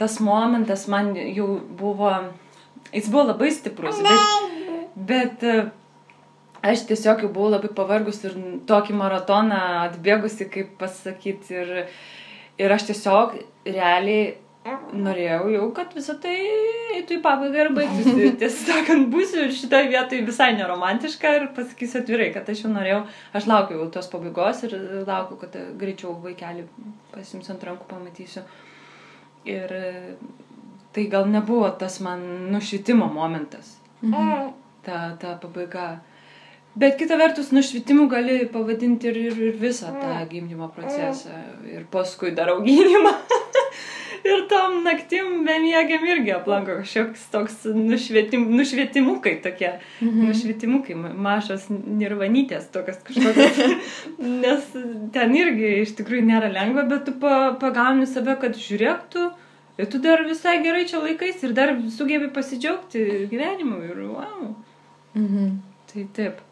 tas 0.00 0.16
momentas 0.24 0.86
man 0.88 1.12
jau 1.16 1.58
buvo, 1.80 2.12
jis 2.88 3.10
buvo 3.12 3.26
labai 3.32 3.50
stiprus, 3.52 4.00
bet, 4.06 4.88
bet 5.10 5.44
aš 6.64 6.86
tiesiog 6.88 7.26
jau 7.26 7.32
buvau 7.32 7.52
labai 7.58 7.72
pavargus 7.76 8.22
ir 8.24 8.38
tokį 8.68 8.96
maratoną 8.96 9.60
atbėgusi, 9.90 10.48
kaip 10.52 10.72
pasakyti. 10.80 11.60
Ir, 11.60 11.86
ir 12.56 12.72
aš 12.72 12.88
tiesiog 12.88 13.36
realiai 13.68 14.36
norėjau 14.96 15.50
jau, 15.52 15.66
kad 15.76 15.92
visą 15.96 16.16
tai 16.22 16.34
eitų 16.96 17.18
į 17.18 17.20
pabaigą 17.24 17.64
ir 17.64 17.72
baigtųsi. 17.76 18.30
Tiesą 18.40 18.70
sakant, 18.70 19.08
būsiu 19.12 19.46
šitoje 19.54 19.90
vietoje 19.92 20.24
visai 20.26 20.50
neromantiška 20.58 21.34
ir 21.38 21.46
pasakysiu 21.56 22.00
atvirai, 22.02 22.30
kad 22.34 22.48
aš 22.52 22.64
jau 22.64 22.72
norėjau, 22.72 23.02
aš 23.36 23.48
laukiau 23.50 23.86
tos 23.94 24.10
pabaigos 24.12 24.64
ir 24.68 24.76
laukiau, 25.06 25.38
kad 25.44 25.56
greičiau 25.80 26.16
vaikelį 26.24 26.66
pasimsiu 27.14 27.54
ant 27.54 27.68
rankų, 27.70 27.88
pamatysiu. 27.90 28.44
Ir 29.46 29.72
tai 30.96 31.06
gal 31.12 31.28
nebuvo 31.30 31.68
tas 31.78 32.00
man 32.00 32.22
nušvitimo 32.54 33.06
momentas. 33.12 33.76
Mhm. 34.02 34.52
Ta, 34.86 35.16
ta 35.20 35.38
pabaiga. 35.42 35.96
Bet 36.76 36.98
kita 37.00 37.16
vertus, 37.16 37.50
nušvitimu 37.56 38.04
gali 38.08 38.34
pavadinti 38.52 39.08
ir, 39.08 39.16
ir, 39.16 39.38
ir 39.48 39.54
visą 39.60 39.94
tą 39.96 40.10
gimdymo 40.28 40.68
procesą. 40.76 41.32
Ir 41.72 41.86
paskui 41.92 42.34
dar 42.36 42.52
auginimą. 42.52 43.12
Ir 44.26 44.42
tom 44.50 44.80
naktim 44.84 45.44
bemiegiam 45.46 46.04
irgi 46.06 46.32
aplanko 46.36 46.78
kažkoks 46.80 47.24
toks 47.32 47.64
nušvietim, 47.76 48.46
nušvietimukai 48.58 49.36
tokie. 49.44 49.72
Mhm. 50.00 50.28
Nušvietimukai, 50.30 50.96
mažos 51.28 51.68
nirvanytės 51.70 52.68
tokios 52.74 53.00
kažkokios. 53.06 53.60
Nes 54.44 54.70
ten 55.14 55.36
irgi 55.38 55.72
iš 55.82 55.96
tikrųjų 56.00 56.26
nėra 56.30 56.50
lengva, 56.52 56.86
bet 56.90 57.06
tu 57.08 57.16
pa, 57.22 57.54
pagauni 57.60 58.08
save, 58.10 58.38
kad 58.42 58.58
žiūrėk 58.60 59.06
tu. 59.14 59.30
Ir 59.76 59.90
tu 59.92 60.00
dar 60.00 60.22
visai 60.24 60.56
gerai 60.64 60.86
čia 60.88 61.02
laikais 61.02 61.42
ir 61.44 61.52
dar 61.56 61.74
sugebi 61.92 62.30
pasidžiaugti 62.32 63.26
gyvenimu 63.32 63.82
ir 63.84 64.04
wow. 64.08 64.52
Mhm. 65.14 65.56
Tai 65.92 66.04
taip. 66.16 66.44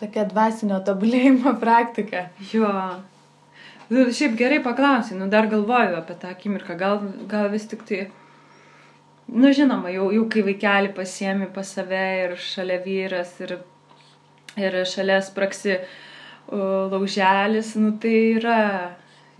Tokia 0.00 0.24
dvasinio 0.30 0.78
tobulėjimo 0.86 1.56
praktika. 1.60 2.28
Jo. 2.52 2.70
Nu, 3.90 4.04
šiaip 4.14 4.36
gerai 4.38 4.60
paklausai, 4.62 5.16
nu 5.18 5.26
dar 5.26 5.48
galvoju 5.50 5.96
apie 5.98 6.14
tą 6.22 6.28
akimirką, 6.30 6.76
gal, 6.78 7.00
gal 7.26 7.48
vis 7.50 7.64
tik 7.66 7.80
tai, 7.88 8.04
nu 9.26 9.50
žinoma, 9.50 9.90
jau, 9.90 10.04
jau 10.14 10.28
kai 10.30 10.44
vaikelį 10.46 10.92
pasiemi 10.94 11.48
pas 11.50 11.72
save 11.74 12.02
ir 12.20 12.36
šalia 12.38 12.76
vyras 12.84 13.32
ir, 13.42 13.56
ir 14.62 14.76
šalia 14.86 15.16
spraksi 15.26 15.72
uh, 15.74 16.86
lauželis, 16.92 17.72
nu 17.82 17.90
tai 18.04 18.14
yra, 18.36 18.60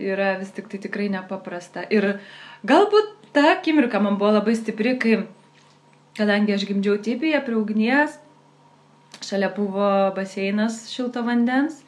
yra 0.03 0.33
vis 0.41 0.51
tik 0.57 0.67
tai 0.73 0.81
tikrai 0.83 1.07
nepaprasta. 1.15 1.85
Ir 1.87 2.17
galbūt 2.67 3.31
ta 3.37 3.53
akimirka 3.53 4.01
man 4.03 4.19
buvo 4.19 4.33
labai 4.41 4.57
stipri, 4.59 4.97
kai, 4.99 5.21
kadangi 6.19 6.57
aš 6.57 6.67
gimdžiau 6.73 6.99
tipyje 7.07 7.39
prie 7.47 7.61
ugnies, 7.61 8.19
šalia 9.23 9.53
buvo 9.55 9.93
baseinas 10.19 10.89
šilto 10.91 11.23
vandens 11.23 11.85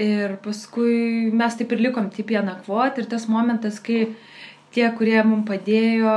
Ir 0.00 0.38
paskui 0.42 1.30
mes 1.30 1.54
taip 1.54 1.72
ir 1.72 1.84
likom 1.84 2.08
tipie 2.10 2.40
nakvoti 2.42 3.04
ir 3.04 3.06
tas 3.10 3.28
momentas, 3.30 3.78
kai 3.78 4.08
tie, 4.74 4.88
kurie 4.98 5.20
mums 5.22 5.46
padėjo, 5.46 6.14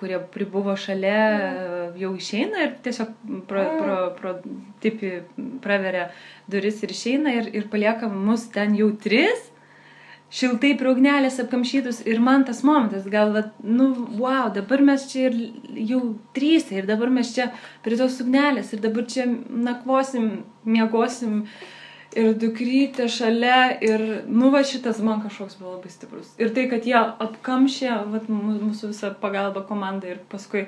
kurie 0.00 0.16
pribuvo 0.32 0.72
šalia, 0.72 1.92
jau 2.00 2.14
išeina 2.16 2.62
ir 2.64 2.70
tiesiog 2.84 3.10
pro, 3.48 3.64
pro, 3.76 3.96
pro 4.16 4.32
tipi 4.80 5.18
praveria 5.60 6.06
duris 6.48 6.80
ir 6.80 6.94
išeina 6.94 7.34
ir, 7.36 7.50
ir 7.52 7.66
palieka 7.72 8.08
mus 8.08 8.46
ten 8.54 8.72
jau 8.78 8.88
tris, 9.04 9.50
šiltai 10.32 10.70
prie 10.80 10.88
ugnelės 10.94 11.36
apkamšytus 11.42 11.98
ir 12.08 12.22
man 12.24 12.46
tas 12.48 12.62
momentas, 12.64 13.04
gal, 13.10 13.34
va, 13.34 13.42
nu, 13.60 13.90
wow, 14.16 14.48
dabar 14.54 14.80
mes 14.86 15.04
čia 15.10 15.26
ir 15.28 15.36
jau 15.90 16.00
trys 16.32 16.70
ir 16.72 16.88
dabar 16.88 17.12
mes 17.12 17.34
čia 17.36 17.50
prie 17.84 18.00
tos 18.00 18.16
ugnelės 18.24 18.72
ir 18.72 18.80
dabar 18.86 19.04
čia 19.10 19.28
nakvosim, 19.28 20.32
miegosim. 20.64 21.42
Uh, 21.44 21.76
ir 22.16 22.32
dukrytė 22.38 23.06
šalia 23.10 23.78
ir, 23.84 24.04
nu 24.26 24.50
va 24.54 24.62
šitas 24.66 25.00
man 25.04 25.22
kažkoks 25.24 25.58
buvo 25.60 25.76
labai 25.76 25.92
stiprus. 25.92 26.32
Ir 26.40 26.52
tai, 26.56 26.66
kad 26.70 26.86
jie 26.88 26.98
apkamšė 26.98 27.92
vat, 28.10 28.28
mūsų 28.30 28.92
visą 28.92 29.14
pagalbą 29.22 29.64
komandą 29.68 30.14
ir 30.14 30.20
paskui 30.32 30.66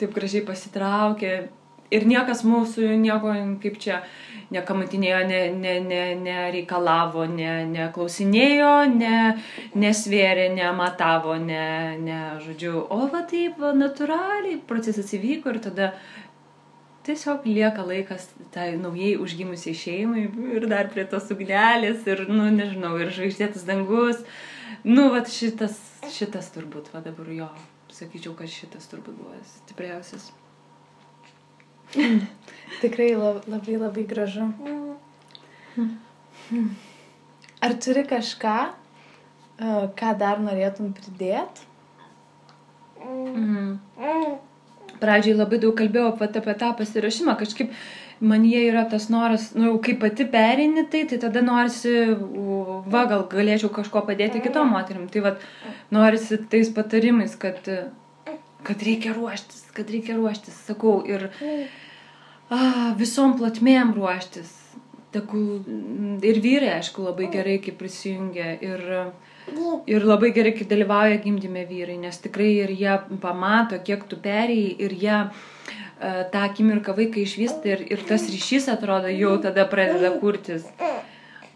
taip 0.00 0.14
gražiai 0.16 0.44
pasitraukė. 0.46 1.34
Ir 1.90 2.04
niekas 2.06 2.44
mūsų 2.46 2.92
nieko, 3.02 3.32
kaip 3.62 3.78
čia, 3.82 3.96
nekamantinėjo, 4.54 5.24
nereikalavo, 5.26 7.24
ne, 7.26 7.34
ne, 7.34 7.56
ne 7.66 7.72
neklausinėjo, 7.74 8.74
ne, 8.94 9.18
nesvėrė, 9.74 10.48
nematavo, 10.54 11.34
ne, 11.42 11.98
ne, 11.98 12.20
žodžiu, 12.44 12.76
o 12.94 13.08
va 13.10 13.24
taip, 13.30 13.58
va, 13.62 13.74
natūraliai 13.74 14.60
procesas 14.70 15.10
įvyko 15.18 15.54
ir 15.54 15.60
tada 15.66 15.90
tiesiog 17.06 17.46
lieka 17.46 17.84
laikas 17.86 18.28
tai 18.54 18.74
naujai 18.76 19.16
užgimusiai 19.20 19.76
šeimai 19.76 20.26
ir 20.56 20.66
dar 20.70 20.90
prie 20.92 21.06
tos 21.08 21.30
ugnelės 21.32 22.04
ir, 22.10 22.26
nu, 22.28 22.48
nežinau, 22.54 22.96
ir 23.00 23.12
žvaigždėtas 23.14 23.64
dangus. 23.68 24.20
Nu, 24.84 25.08
va 25.14 25.22
šitas, 25.28 25.78
šitas 26.12 26.50
turbūt, 26.54 26.90
va 26.94 27.02
dabar 27.04 27.28
jo, 27.34 27.48
sakyčiau, 27.92 28.34
kad 28.38 28.52
šitas 28.52 28.88
turbūt 28.92 29.16
buvo 29.18 29.36
stipriausias. 29.54 30.30
Tikrai 32.82 33.10
labai 33.18 33.78
labai 33.80 34.04
gražu. 34.08 34.46
Ar 37.60 37.74
turi 37.84 38.04
kažką, 38.08 38.58
e, 38.70 39.72
ką 39.98 40.12
dar 40.20 40.40
norėtum 40.40 40.94
pridėti? 40.96 41.66
Mm 43.00 44.46
pradžiai 45.00 45.38
labai 45.38 45.58
daug 45.62 45.74
kalbėjau 45.78 46.12
apie, 46.12 46.54
tą 46.60 46.70
pasirašymą, 46.78 47.36
kažkaip 47.40 47.72
man 48.20 48.44
jie 48.44 48.66
yra 48.68 48.84
tas 48.90 49.08
noras, 49.12 49.50
nu, 49.56 49.78
kai 49.84 49.96
pati 50.00 50.26
perini 50.28 50.84
tai, 50.92 51.04
tai 51.08 51.18
tada 51.22 51.42
norisi, 51.44 51.94
va, 52.92 53.06
gal 53.10 53.24
galėčiau 53.32 53.72
kažko 53.72 54.04
padėti 54.08 54.42
kitom 54.44 54.72
moterim. 54.74 55.08
Tai 55.12 55.24
va, 55.24 55.34
norisi 55.94 56.40
tais 56.52 56.68
patarimais, 56.76 57.36
kad, 57.40 57.64
kad 58.66 58.84
reikia 58.86 59.16
ruoštis, 59.16 59.70
kad 59.76 59.90
reikia 59.92 60.18
ruoštis, 60.18 60.60
sakau, 60.68 61.00
ir 61.08 61.30
a, 62.50 62.92
visom 63.00 63.38
platmėm 63.40 63.94
ruoštis. 63.96 64.56
Tegul, 65.10 65.64
ir 66.22 66.36
vyrai, 66.38 66.76
aišku, 66.78 67.02
labai 67.08 67.26
gerai, 67.32 67.56
kai 67.64 67.72
prisijungia. 67.74 68.52
Ir, 68.62 68.84
Ir 69.90 70.04
labai 70.06 70.32
gerai, 70.36 70.52
kai 70.56 70.66
dalyvauja 70.68 71.20
gimdyme 71.22 71.64
vyrai, 71.68 71.96
nes 71.98 72.18
tikrai 72.22 72.50
ir 72.64 72.74
jie 72.76 72.98
pamato, 73.22 73.78
kiek 73.86 74.04
tu 74.08 74.18
perėjai 74.20 74.76
ir 74.86 74.94
jie 75.04 75.16
uh, 75.20 76.24
tą 76.32 76.42
akimirką 76.48 76.94
vaiką 76.96 77.20
išvysta 77.20 77.68
ir, 77.68 77.84
ir 77.92 78.04
tas 78.08 78.26
ryšys 78.30 78.68
atrodo 78.72 79.10
jau 79.12 79.36
tada 79.42 79.66
pradeda 79.68 80.12
kurtis. 80.20 80.66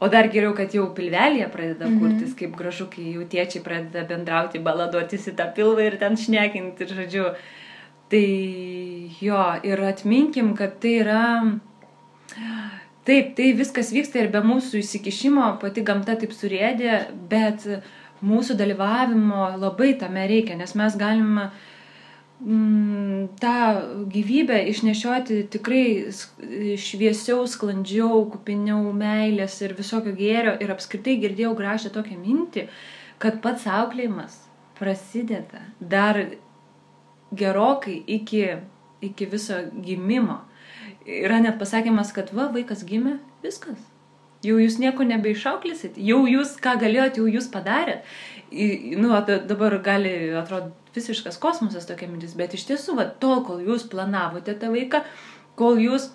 O 0.02 0.08
dar 0.12 0.28
geriau, 0.28 0.52
kad 0.56 0.74
jau 0.74 0.88
pilvelėje 0.96 1.48
pradeda 1.52 1.86
mhm. 1.86 2.00
kurtis, 2.00 2.28
mm 2.28 2.32
-hmm. 2.32 2.38
kaip 2.38 2.56
gražu, 2.58 2.86
kai 2.92 3.04
jau 3.14 3.24
tėčiai 3.34 3.62
pradeda 3.64 4.04
bendrauti, 4.08 4.58
baladuotis 4.58 5.28
į 5.30 5.36
tą 5.38 5.46
pilvą 5.56 5.86
ir 5.86 5.98
ten 5.98 6.16
šnekinti, 6.16 6.84
ir 6.84 6.96
žodžiu. 7.00 7.26
Tai 8.10 8.26
jo, 9.20 9.44
ir 9.62 9.80
atminkim, 9.80 10.54
kad 10.56 10.80
tai 10.80 10.98
yra 11.00 11.22
Taip, 13.04 13.34
tai 13.36 13.52
viskas 13.52 13.90
vyksta 13.92 14.22
ir 14.22 14.30
be 14.32 14.40
mūsų 14.40 14.80
įsikišimo, 14.80 15.48
pati 15.60 15.82
gamta 15.84 16.14
taip 16.16 16.32
surėdė, 16.32 17.02
bet 17.28 17.66
mūsų 18.24 18.56
dalyvavimo 18.56 19.50
labai 19.60 19.90
tame 20.00 20.22
reikia, 20.30 20.56
nes 20.56 20.72
mes 20.78 20.96
galime 20.96 21.50
mm, 22.40 23.26
tą 23.42 23.58
gyvybę 24.14 24.62
išnešioti 24.70 25.42
tikrai 25.52 25.84
šviesiau, 26.80 27.44
sklandžiau, 27.50 28.22
kupiniau 28.32 28.88
meilės 28.96 29.58
ir 29.66 29.76
visokio 29.76 30.16
gėrio. 30.16 30.56
Ir 30.64 30.72
apskritai 30.72 31.18
girdėjau 31.26 31.52
gražią 31.60 31.92
tokią 31.92 32.16
mintį, 32.22 32.66
kad 33.20 33.42
pats 33.44 33.68
auklėjimas 33.68 34.40
prasideda 34.80 35.60
dar 35.78 36.22
gerokai 37.36 38.00
iki, 38.16 38.46
iki 39.04 39.28
viso 39.28 39.60
gimimo 39.84 40.40
yra 41.06 41.40
net 41.42 41.58
pasakymas, 41.60 42.12
kad 42.16 42.32
va, 42.36 42.48
vaikas 42.54 42.84
gimė, 42.88 43.18
viskas. 43.44 43.80
Jau 44.44 44.58
jūs 44.60 44.76
nieko 44.76 45.06
nebeišauklysit, 45.08 45.96
jau 45.96 46.24
jūs 46.28 46.58
ką 46.60 46.74
galėjot, 46.82 47.20
jau 47.20 47.28
jūs 47.30 47.46
padarėt. 47.52 48.04
I, 48.52 48.96
nu, 49.00 49.14
dabar 49.48 49.78
gali 49.84 50.12
atrodyti 50.36 50.82
visiškas 50.94 51.40
kosmosas 51.42 51.88
tokia 51.88 52.10
mintis, 52.10 52.36
bet 52.38 52.54
iš 52.54 52.66
tiesų, 52.68 52.98
va, 53.00 53.08
tol, 53.20 53.40
kol 53.46 53.62
jūs 53.64 53.86
planavote 53.90 54.54
tą 54.60 54.70
vaiką, 54.74 55.00
kol 55.58 55.80
jūs 55.80 56.10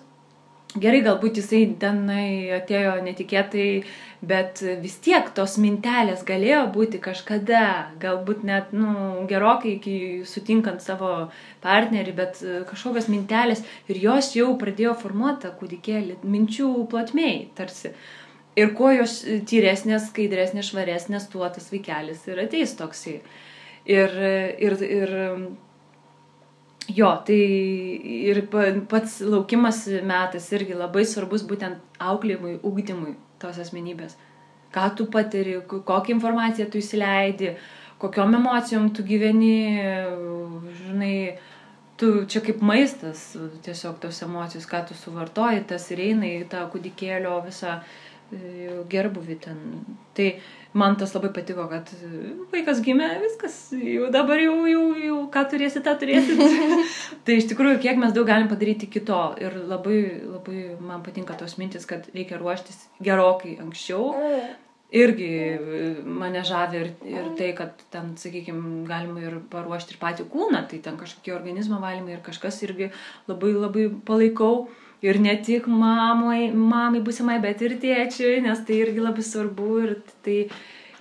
Gerai, 0.78 1.00
galbūt 1.02 1.40
jisai 1.40 1.64
tenai 1.82 2.46
atėjo 2.54 2.92
netikėtai, 3.02 3.82
bet 4.22 4.60
vis 4.78 4.92
tiek 5.02 5.26
tos 5.34 5.56
mintelės 5.58 6.20
galėjo 6.28 6.60
būti 6.70 7.00
kažkada, 7.02 7.62
galbūt 7.98 8.44
net, 8.46 8.68
nu, 8.70 9.24
gerokai 9.26 9.72
iki 9.80 9.94
sutinkant 10.30 10.84
savo 10.84 11.30
partnerį, 11.64 12.14
bet 12.14 12.38
e, 12.44 12.60
kažkokios 12.68 13.08
mintelės 13.10 13.64
ir 13.90 13.98
jos 13.98 14.30
jau 14.36 14.52
pradėjo 14.60 14.94
formuoti 15.00 15.42
tą 15.48 15.50
kūdikėlį, 15.58 16.20
minčių 16.22 16.68
plotmėjai 16.92 17.40
tarsi. 17.58 17.90
Ir 18.60 18.70
kuo 18.78 18.92
jos 18.94 19.24
tyresnės, 19.50 20.06
skaidresnės, 20.12 20.70
švaresnės, 20.70 21.26
tuo 21.32 21.48
tas 21.50 21.66
vaikelis 21.72 22.22
ir 22.30 22.44
ateis 22.44 22.76
toksai. 22.78 23.16
Ir, 23.90 24.14
ir, 24.62 24.78
ir 24.86 25.18
Jo, 26.96 27.10
tai 27.26 27.38
ir 28.30 28.40
pats 28.88 29.20
laukimas 29.20 29.84
metas 30.06 30.48
irgi 30.56 30.76
labai 30.78 31.04
svarbus 31.06 31.44
būtent 31.46 32.00
auklėjimui, 32.00 32.56
ugdymui 32.66 33.14
tos 33.42 33.60
asmenybės. 33.60 34.16
Ką 34.74 34.86
tu 34.96 35.06
patiri, 35.10 35.58
kokią 35.68 36.14
informaciją 36.16 36.68
tu 36.70 36.78
įsileidi, 36.80 37.54
kokiom 38.00 38.36
emocijom 38.38 38.90
tu 38.96 39.04
gyveni, 39.06 39.56
žinai, 40.84 41.14
tu 42.00 42.12
čia 42.30 42.40
kaip 42.44 42.62
maistas, 42.64 43.34
tiesiog 43.66 43.98
tos 44.00 44.22
emocijos, 44.24 44.68
ką 44.70 44.84
tu 44.88 44.96
suvartoji, 44.96 45.66
tas 45.68 45.90
ir 45.92 46.00
eina 46.06 46.30
į 46.30 46.46
tą 46.52 46.62
kūdikėlio 46.72 47.34
visą 47.44 47.76
e, 47.76 48.78
gerbuvį 48.94 49.36
ten. 49.44 49.60
Tai 50.16 50.30
man 50.72 50.96
tas 50.96 51.12
labai 51.16 51.32
patiko, 51.34 51.66
kad 51.70 51.90
vaikas 52.52 52.80
gimė, 52.84 53.08
viskas, 53.24 53.58
jau 53.74 54.10
dabar 54.14 54.40
jau, 54.42 54.56
jau, 54.70 54.84
jau 55.02 55.18
ką 55.34 55.44
turėsi, 55.50 55.82
tą 55.84 55.96
turėsi. 55.98 56.36
tai 57.26 57.40
iš 57.40 57.50
tikrųjų, 57.50 57.80
kiek 57.82 58.00
mes 58.00 58.14
daug 58.16 58.28
galim 58.28 58.50
padaryti 58.50 58.90
kito. 58.90 59.20
Ir 59.42 59.58
labai, 59.70 60.00
labai 60.24 60.64
man 60.78 61.04
patinka 61.06 61.38
tos 61.38 61.58
mintis, 61.60 61.88
kad 61.90 62.06
reikia 62.14 62.40
ruoštis 62.40 62.84
gerokai 63.02 63.58
anksčiau. 63.62 64.10
irgi 64.90 65.30
mane 66.04 66.42
žavi 66.46 66.78
ir, 66.80 66.88
ir 67.06 67.30
tai, 67.38 67.52
kad 67.58 67.82
ten, 67.94 68.14
sakykime, 68.18 68.84
galima 68.88 69.22
ir 69.22 69.36
paruošti 69.52 69.94
ir 69.94 70.00
patį 70.02 70.26
kūną, 70.32 70.64
tai 70.70 70.80
ten 70.82 70.98
kažkokie 71.00 71.34
organizmo 71.36 71.78
valymai 71.82 72.16
ir 72.16 72.24
kažkas 72.26 72.58
irgi 72.66 72.90
labai 73.30 73.54
labai 73.54 73.88
palaikau. 74.06 74.68
Ir 75.02 75.20
ne 75.20 75.36
tik 75.40 75.66
mamai, 75.66 76.50
mamai 76.52 77.00
būsimai, 77.04 77.38
bet 77.40 77.62
ir 77.64 77.78
tėčiui, 77.80 78.42
nes 78.44 78.60
tai 78.66 78.82
irgi 78.82 79.00
labai 79.00 79.24
svarbu 79.24 79.70
ir 79.84 79.94
tai, 80.24 80.42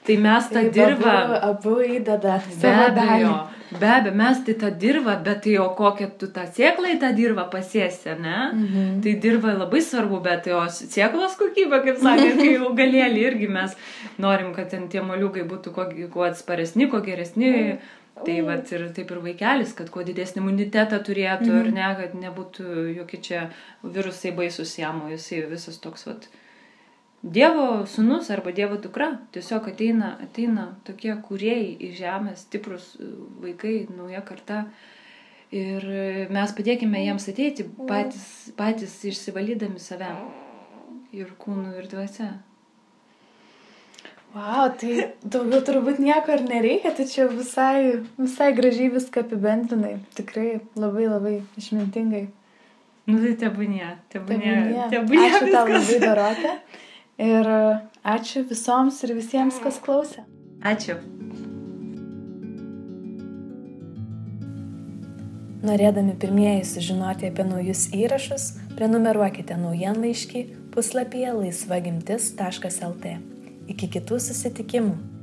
Tai 0.10 0.18
mes 0.18 0.46
tą 0.50 0.62
dirbą. 0.74 1.16
Abu, 1.46 1.76
įdeda 1.86 2.40
savo 2.42 2.86
dalį. 2.96 3.32
be 3.80 3.90
abejo, 3.94 4.14
mes 4.18 4.40
tai 4.46 4.56
tą 4.58 4.70
dirbą, 4.82 5.14
bet 5.26 5.44
tai 5.44 5.58
o 5.62 5.68
kokią 5.78 6.08
tu 6.18 6.30
tą 6.34 6.48
sėklą 6.50 6.96
į 6.96 7.00
tą 7.04 7.12
dirbą 7.14 7.46
pasiesi, 7.52 8.16
ne? 8.18 8.38
Mhm. 8.56 8.88
Tai 9.04 9.14
dirba 9.26 9.54
labai 9.60 9.82
svarbu, 9.86 10.22
bet 10.26 10.48
tai 10.48 10.56
o 10.58 10.64
sėklos 10.74 11.38
kokybė, 11.38 11.84
kaip 11.86 12.02
sakė, 12.02 12.32
kai 12.40 12.50
jau 12.56 12.72
galėlį 12.80 13.26
irgi 13.28 13.52
mes 13.60 13.78
norim, 14.18 14.54
kad 14.56 14.72
ten 14.74 14.88
tie 14.90 15.04
moliukai 15.06 15.46
būtų 15.52 15.76
kuo, 15.76 15.86
kuo 16.16 16.26
atsparesni, 16.32 16.90
kuo 16.90 17.04
geresni. 17.06 17.78
Tai 18.26 18.42
vat 18.48 18.72
ir 18.76 18.88
taip 18.94 19.12
ir 19.12 19.20
vaikelis, 19.24 19.72
kad 19.78 19.90
kuo 19.94 20.04
didesnį 20.04 20.42
imunitetą 20.44 21.00
turėtų 21.08 21.48
Mhm. 21.50 21.66
ir 21.66 21.72
ne, 21.72 21.88
kad 22.02 22.14
nebūtų 22.20 22.96
jokie 22.98 23.22
čia 23.22 23.50
virusai 23.84 24.32
baisus 24.36 24.76
jam, 24.78 25.02
o 25.06 25.10
jisai 25.10 25.46
visas 25.50 25.78
toks 25.78 26.06
vat. 26.08 26.28
Dievo 27.24 27.86
sunus 27.86 28.30
arba 28.32 28.52
Dievo 28.56 28.78
dukra 28.80 29.20
tiesiog 29.32 29.68
ateina, 29.68 30.18
ateina 30.24 30.76
tokie 30.88 31.12
kūrėjai 31.16 31.78
į 31.80 31.90
žemę, 31.98 32.36
stiprus 32.40 32.96
e, 32.96 33.10
vaikai, 33.44 33.88
nauja 33.92 34.22
karta. 34.22 34.66
Ir 35.52 35.84
e, 35.84 36.28
mes 36.30 36.52
padėkime 36.54 37.02
jiems 37.04 37.28
ateiti 37.28 37.66
patys, 37.90 38.52
patys 38.56 38.94
išsivalydami 39.04 39.80
save 39.80 40.12
ir 41.12 41.32
kūnų 41.40 41.76
ir 41.82 41.88
dvasia. 41.92 42.30
Wow, 44.30 44.68
tai 44.78 45.08
daugiau 45.26 45.63
turbūt 45.65 45.98
nieko 46.04 46.36
ir 46.36 46.44
nereikia, 46.46 46.92
tačiau 46.94 47.32
visai, 47.34 48.04
visai 48.20 48.52
gražiai 48.54 48.92
viską 48.94 49.24
apibendrinai. 49.26 49.96
Tikrai 50.18 50.60
labai 50.78 51.08
labai 51.10 51.36
išmintingai. 51.58 52.28
Nu 53.10 53.18
tai 53.24 53.32
tebūnie, 53.42 53.88
tebūnie, 54.13 54.52
Tebūnie. 54.54 54.84
tebūnie. 54.94 55.30
Ačiū 55.34 55.48
tau 55.50 55.65
viskas. 55.65 55.89
labai, 55.89 56.02
Dorotė. 56.06 56.52
Ir 57.30 57.50
e, 57.52 57.63
ačiū 58.08 58.46
visoms 58.48 59.02
ir 59.04 59.12
visiems, 59.18 59.58
kas 59.60 59.80
klausė. 59.84 60.22
Ačiū. 60.63 60.96
Norėdami 65.68 66.13
pirmieji 66.22 66.63
sužinoti 66.70 67.28
apie 67.28 67.44
naujus 67.50 67.89
įrašus, 67.98 68.46
prenumeruokite 68.78 69.58
naujienlaiškį 69.60 70.46
puslapyje 70.72 71.34
laisvagimtis.lt. 71.42 73.18
Iki 73.70 73.90
kitų 73.96 74.18
susitikimų. 74.26 75.19